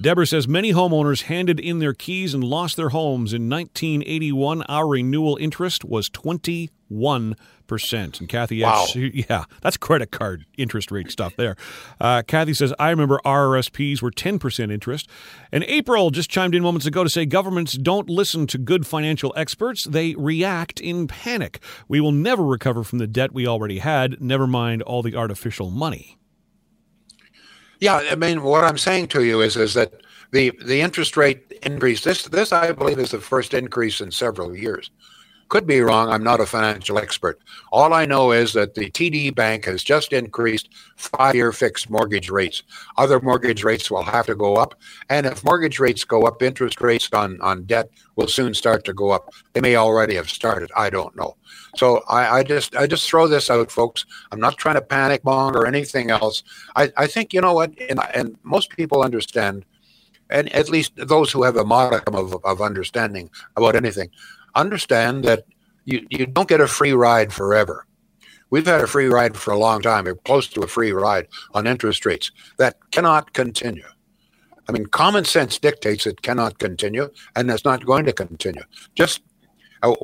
Deborah 0.00 0.26
says 0.26 0.48
many 0.48 0.72
homeowners 0.72 1.22
handed 1.24 1.60
in 1.60 1.78
their 1.78 1.94
keys 1.94 2.34
and 2.34 2.42
lost 2.42 2.76
their 2.76 2.88
homes 2.88 3.32
in 3.32 3.48
1981. 3.48 4.62
Our 4.62 4.88
renewal 4.88 5.36
interest 5.36 5.84
was 5.84 6.08
21 6.88 7.36
percent. 7.66 8.20
And 8.20 8.28
Kathy, 8.28 8.62
wow. 8.62 8.86
yeah, 8.94 9.44
that's 9.62 9.76
credit 9.76 10.10
card 10.10 10.46
interest 10.56 10.90
rate 10.90 11.10
stuff 11.10 11.34
there. 11.36 11.56
Uh, 12.00 12.22
Kathy 12.26 12.54
says, 12.54 12.72
I 12.78 12.90
remember 12.90 13.20
RRSPs 13.24 14.00
were 14.02 14.10
10 14.10 14.38
percent 14.38 14.72
interest. 14.72 15.08
And 15.52 15.64
April 15.64 16.10
just 16.10 16.30
chimed 16.30 16.54
in 16.54 16.62
moments 16.62 16.86
ago 16.86 17.04
to 17.04 17.10
say 17.10 17.26
governments 17.26 17.74
don't 17.74 18.08
listen 18.08 18.46
to 18.48 18.58
good 18.58 18.86
financial 18.86 19.32
experts; 19.36 19.84
they 19.84 20.14
react 20.16 20.80
in 20.80 21.06
panic. 21.06 21.60
We 21.88 22.00
will 22.00 22.12
never 22.12 22.44
recover 22.44 22.82
from 22.84 22.98
the 22.98 23.06
debt 23.06 23.32
we 23.32 23.46
already 23.46 23.78
had. 23.78 24.20
Never 24.20 24.46
mind 24.46 24.82
all 24.82 25.02
the 25.02 25.16
artificial 25.16 25.70
money. 25.70 26.16
Yeah, 27.80 28.02
I 28.10 28.16
mean, 28.16 28.42
what 28.42 28.64
I'm 28.64 28.78
saying 28.78 29.08
to 29.08 29.22
you 29.22 29.40
is 29.40 29.56
is 29.56 29.74
that 29.74 29.92
the 30.32 30.52
the 30.64 30.80
interest 30.80 31.16
rate 31.16 31.52
increase. 31.62 32.02
This 32.02 32.24
this 32.24 32.52
I 32.52 32.72
believe 32.72 32.98
is 32.98 33.12
the 33.12 33.20
first 33.20 33.54
increase 33.54 34.00
in 34.00 34.10
several 34.10 34.56
years. 34.56 34.90
Could 35.48 35.66
be 35.66 35.80
wrong. 35.80 36.10
I'm 36.10 36.22
not 36.22 36.40
a 36.40 36.46
financial 36.46 36.98
expert. 36.98 37.40
All 37.72 37.94
I 37.94 38.04
know 38.04 38.32
is 38.32 38.52
that 38.52 38.74
the 38.74 38.90
TD 38.90 39.34
Bank 39.34 39.64
has 39.64 39.82
just 39.82 40.12
increased 40.12 40.68
five 40.96 41.34
year 41.34 41.52
fixed 41.52 41.88
mortgage 41.88 42.28
rates. 42.28 42.62
Other 42.98 43.18
mortgage 43.18 43.64
rates 43.64 43.90
will 43.90 44.02
have 44.02 44.26
to 44.26 44.34
go 44.34 44.56
up. 44.56 44.74
And 45.08 45.24
if 45.24 45.42
mortgage 45.42 45.78
rates 45.78 46.04
go 46.04 46.24
up, 46.24 46.42
interest 46.42 46.82
rates 46.82 47.08
on, 47.14 47.40
on 47.40 47.64
debt 47.64 47.88
will 48.16 48.28
soon 48.28 48.52
start 48.52 48.84
to 48.84 48.92
go 48.92 49.10
up. 49.10 49.32
They 49.54 49.62
may 49.62 49.76
already 49.76 50.16
have 50.16 50.28
started. 50.28 50.70
I 50.76 50.90
don't 50.90 51.16
know. 51.16 51.36
So 51.76 52.02
I, 52.08 52.40
I 52.40 52.42
just 52.42 52.76
I 52.76 52.86
just 52.86 53.08
throw 53.08 53.26
this 53.26 53.48
out, 53.48 53.70
folks. 53.70 54.04
I'm 54.30 54.40
not 54.40 54.58
trying 54.58 54.74
to 54.74 54.82
panic 54.82 55.22
mong 55.22 55.54
or 55.54 55.66
anything 55.66 56.10
else. 56.10 56.42
I, 56.76 56.92
I 56.98 57.06
think 57.06 57.32
you 57.32 57.40
know 57.40 57.54
what, 57.54 57.72
and, 57.88 58.00
and 58.14 58.36
most 58.42 58.70
people 58.70 59.02
understand 59.02 59.64
and 60.30 60.52
at 60.52 60.68
least 60.68 60.92
those 60.96 61.32
who 61.32 61.42
have 61.42 61.56
a 61.56 61.64
modicum 61.64 62.14
of, 62.14 62.36
of 62.44 62.60
understanding 62.60 63.30
about 63.56 63.76
anything, 63.76 64.10
understand 64.54 65.24
that 65.24 65.44
you, 65.84 66.06
you 66.10 66.26
don't 66.26 66.48
get 66.48 66.60
a 66.60 66.68
free 66.68 66.92
ride 66.92 67.32
forever. 67.32 67.86
We've 68.50 68.66
had 68.66 68.80
a 68.80 68.86
free 68.86 69.08
ride 69.08 69.36
for 69.36 69.52
a 69.52 69.58
long 69.58 69.82
time, 69.82 70.06
or 70.06 70.14
close 70.14 70.48
to 70.48 70.62
a 70.62 70.66
free 70.66 70.92
ride 70.92 71.28
on 71.54 71.66
interest 71.66 72.06
rates. 72.06 72.30
That 72.58 72.76
cannot 72.90 73.32
continue. 73.32 73.84
I 74.68 74.72
mean, 74.72 74.86
common 74.86 75.24
sense 75.24 75.58
dictates 75.58 76.06
it 76.06 76.22
cannot 76.22 76.58
continue, 76.58 77.10
and 77.36 77.50
it's 77.50 77.64
not 77.64 77.84
going 77.84 78.04
to 78.04 78.12
continue. 78.12 78.62
Just, 78.94 79.22
uh, 79.82 79.94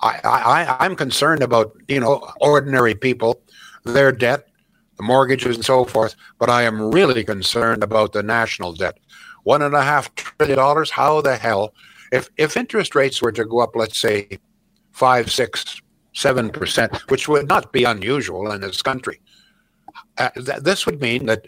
I, 0.00 0.20
I, 0.24 0.76
I'm 0.80 0.96
concerned 0.96 1.42
about 1.42 1.74
you 1.88 2.00
know 2.00 2.30
ordinary 2.40 2.94
people, 2.94 3.40
their 3.84 4.12
debt, 4.12 4.48
the 4.96 5.02
mortgages, 5.02 5.56
and 5.56 5.64
so 5.64 5.84
forth. 5.84 6.16
But 6.38 6.50
I 6.50 6.62
am 6.62 6.90
really 6.90 7.24
concerned 7.24 7.82
about 7.82 8.12
the 8.12 8.22
national 8.22 8.74
debt. 8.74 8.98
One 9.44 9.62
and 9.62 9.74
a 9.74 9.82
half 9.82 10.14
trillion 10.14 10.58
dollars. 10.58 10.90
How 10.90 11.20
the 11.20 11.36
hell 11.36 11.74
if 12.12 12.28
if 12.36 12.56
interest 12.56 12.94
rates 12.94 13.20
were 13.20 13.32
to 13.32 13.44
go 13.44 13.58
up, 13.60 13.74
let's 13.74 13.98
say 13.98 14.38
five, 14.92 15.32
six, 15.32 15.80
seven 16.12 16.50
percent, 16.50 16.94
which 17.10 17.26
would 17.26 17.48
not 17.48 17.72
be 17.72 17.84
unusual 17.84 18.52
in 18.52 18.60
this 18.60 18.82
country, 18.82 19.20
uh, 20.18 20.30
th- 20.30 20.60
this 20.60 20.86
would 20.86 21.00
mean 21.00 21.26
that 21.26 21.46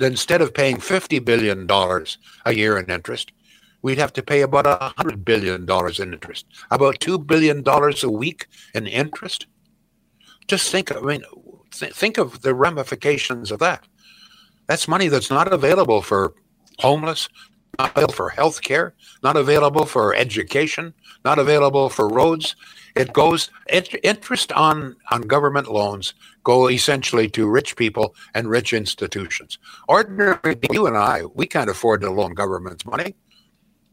instead 0.00 0.40
of 0.40 0.54
paying 0.54 0.78
fifty 0.78 1.18
billion 1.18 1.66
dollars 1.66 2.18
a 2.46 2.54
year 2.54 2.78
in 2.78 2.88
interest, 2.88 3.32
we'd 3.82 3.98
have 3.98 4.12
to 4.12 4.22
pay 4.22 4.42
about 4.42 4.66
a 4.66 4.92
hundred 4.96 5.24
billion 5.24 5.66
dollars 5.66 5.98
in 5.98 6.12
interest, 6.14 6.46
about 6.70 7.00
two 7.00 7.18
billion 7.18 7.62
dollars 7.62 8.04
a 8.04 8.10
week 8.10 8.46
in 8.74 8.86
interest. 8.86 9.46
Just 10.46 10.70
think. 10.70 10.94
I 10.96 11.00
mean, 11.00 11.24
th- 11.72 11.92
think 11.92 12.16
of 12.16 12.42
the 12.42 12.54
ramifications 12.54 13.50
of 13.50 13.58
that. 13.58 13.86
That's 14.68 14.86
money 14.86 15.08
that's 15.08 15.30
not 15.30 15.52
available 15.52 16.00
for 16.00 16.32
homeless, 16.78 17.28
not 17.80 17.90
available 17.96 18.14
for 18.14 18.28
health 18.28 18.62
care, 18.62 18.94
not 19.22 19.36
available 19.36 19.86
for 19.86 20.14
education, 20.14 20.92
not 21.24 21.38
available 21.38 21.88
for 21.88 22.08
roads. 22.08 22.56
It 22.94 23.12
goes 23.12 23.50
interest 24.02 24.52
on 24.52 24.96
on 25.10 25.22
government 25.22 25.68
loans 25.70 26.14
go 26.42 26.68
essentially 26.68 27.28
to 27.30 27.46
rich 27.48 27.76
people 27.76 28.14
and 28.34 28.48
rich 28.48 28.72
institutions. 28.72 29.58
Ordinary 29.88 30.56
you 30.72 30.86
and 30.86 30.96
I, 30.96 31.24
we 31.34 31.46
can't 31.46 31.70
afford 31.70 32.00
to 32.02 32.10
loan 32.10 32.34
government's 32.34 32.84
money. 32.84 33.14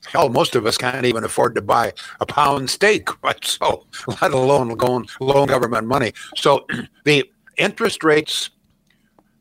Hell, 0.06 0.30
most 0.30 0.56
of 0.56 0.66
us 0.66 0.78
can't 0.78 1.06
even 1.06 1.24
afford 1.24 1.56
to 1.56 1.62
buy 1.62 1.94
a 2.20 2.26
pound 2.26 2.70
steak, 2.70 3.10
right? 3.24 3.44
So, 3.44 3.86
let 4.22 4.32
alone 4.32 4.70
loan, 4.70 5.06
loan 5.20 5.48
government 5.48 5.88
money. 5.88 6.14
So, 6.36 6.66
the 7.06 7.30
interest 7.58 8.04
rates. 8.04 8.50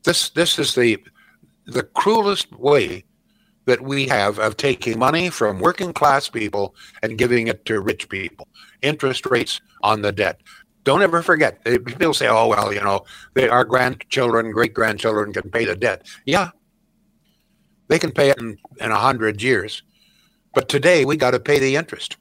This 0.05 0.31
this 0.31 0.59
is 0.61 0.77
the 0.77 1.03
the 1.67 1.83
cruelest 1.83 2.53
way 2.53 3.05
that 3.67 3.83
we 3.83 4.09
have 4.09 4.39
of 4.39 4.57
taking 4.57 4.99
money 4.99 5.31
from 5.31 5.61
working 5.61 5.93
class 5.93 6.29
people 6.29 6.75
and 7.03 7.19
giving 7.19 7.49
it 7.49 7.65
to 7.67 7.81
rich 7.81 8.09
people. 8.09 8.49
Interest 8.83 9.27
rates 9.27 9.61
on 9.83 10.03
the 10.03 10.13
debt. 10.13 10.41
Don't 10.85 11.03
ever 11.03 11.23
forget. 11.23 11.65
People 11.65 12.15
say, 12.15 12.29
"Oh 12.29 12.49
well, 12.49 12.73
you 12.73 12.81
know, 12.81 13.05
they, 13.35 13.49
our 13.49 13.65
grandchildren, 13.65 14.53
great 14.53 14.73
grandchildren 14.73 15.33
can 15.33 15.51
pay 15.51 15.65
the 15.65 15.77
debt." 15.77 16.07
Yeah, 16.25 16.51
they 17.89 17.99
can 17.99 18.13
pay 18.13 18.31
it 18.31 18.39
in 18.39 18.59
a 18.81 18.97
hundred 18.97 19.43
years, 19.43 19.83
But 20.55 20.69
today 20.69 21.05
we 21.05 21.17
got 21.17 21.33
to 21.33 21.41
pay 21.41 21.59
the 21.59 21.77
interest. 21.77 22.17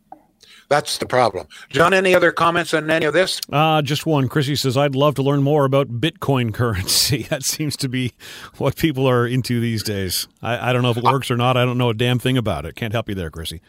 That's 0.67 0.97
the 0.97 1.05
problem. 1.05 1.47
John, 1.69 1.93
any 1.93 2.15
other 2.15 2.31
comments 2.31 2.73
on 2.73 2.89
any 2.89 3.05
of 3.05 3.13
this? 3.13 3.39
Uh, 3.51 3.81
just 3.81 4.05
one. 4.05 4.27
Chrissy 4.27 4.55
says, 4.55 4.75
I'd 4.75 4.95
love 4.95 5.15
to 5.15 5.23
learn 5.23 5.43
more 5.43 5.65
about 5.65 5.99
Bitcoin 6.01 6.53
currency. 6.53 7.23
that 7.29 7.43
seems 7.43 7.75
to 7.77 7.89
be 7.89 8.13
what 8.57 8.75
people 8.75 9.07
are 9.07 9.27
into 9.27 9.59
these 9.59 9.83
days. 9.83 10.27
I, 10.41 10.69
I 10.69 10.73
don't 10.73 10.81
know 10.81 10.91
if 10.91 10.97
it 10.97 11.03
works 11.03 11.29
or 11.29 11.37
not. 11.37 11.55
I 11.55 11.65
don't 11.65 11.77
know 11.77 11.89
a 11.89 11.93
damn 11.93 12.19
thing 12.19 12.37
about 12.37 12.65
it. 12.65 12.75
Can't 12.75 12.93
help 12.93 13.09
you 13.09 13.15
there, 13.15 13.29
Chrissy. 13.29 13.61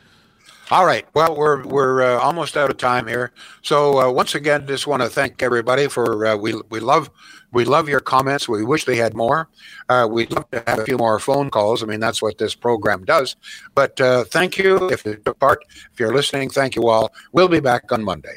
All 0.71 0.85
right. 0.85 1.07
Well, 1.15 1.37
we're 1.37 1.65
we're 1.65 2.03
uh, 2.03 2.19
almost 2.19 2.57
out 2.57 2.71
of 2.71 2.77
time 2.77 3.07
here. 3.07 3.31
So 3.63 4.01
uh, 4.01 4.11
once 4.11 4.35
again, 4.35 4.67
just 4.67 4.87
want 4.89 5.01
to 5.01 5.09
thank 5.09 5.41
everybody 5.41 5.87
for 5.87 6.27
uh, 6.27 6.37
we 6.37 6.61
we 6.71 6.81
love 6.81 7.09
we 7.57 7.65
love 7.65 7.89
your 7.89 8.01
comments. 8.01 8.47
We 8.47 8.65
wish 8.65 8.85
they 8.85 8.97
had 8.97 9.15
more. 9.15 9.49
Uh, 9.89 10.07
we'd 10.11 10.31
love 10.31 10.49
to 10.51 10.63
have 10.67 10.79
a 10.81 10.85
few 10.85 10.99
more 10.99 11.19
phone 11.19 11.49
calls. 11.49 11.83
I 11.83 11.87
mean, 11.87 12.01
that's 12.01 12.21
what 12.21 12.37
this 12.37 12.55
program 12.55 13.03
does. 13.07 13.35
But 13.75 13.99
uh, 13.99 14.25
thank 14.25 14.59
you 14.59 14.91
if 14.91 15.07
you 15.07 15.17
took 15.17 15.39
part. 15.41 15.65
If 15.91 15.99
you're 15.99 16.15
listening, 16.15 16.51
thank 16.51 16.77
you 16.77 16.87
all. 16.89 17.15
We'll 17.33 17.49
be 17.49 17.61
back 17.61 17.91
on 17.91 18.05
Monday. 18.05 18.37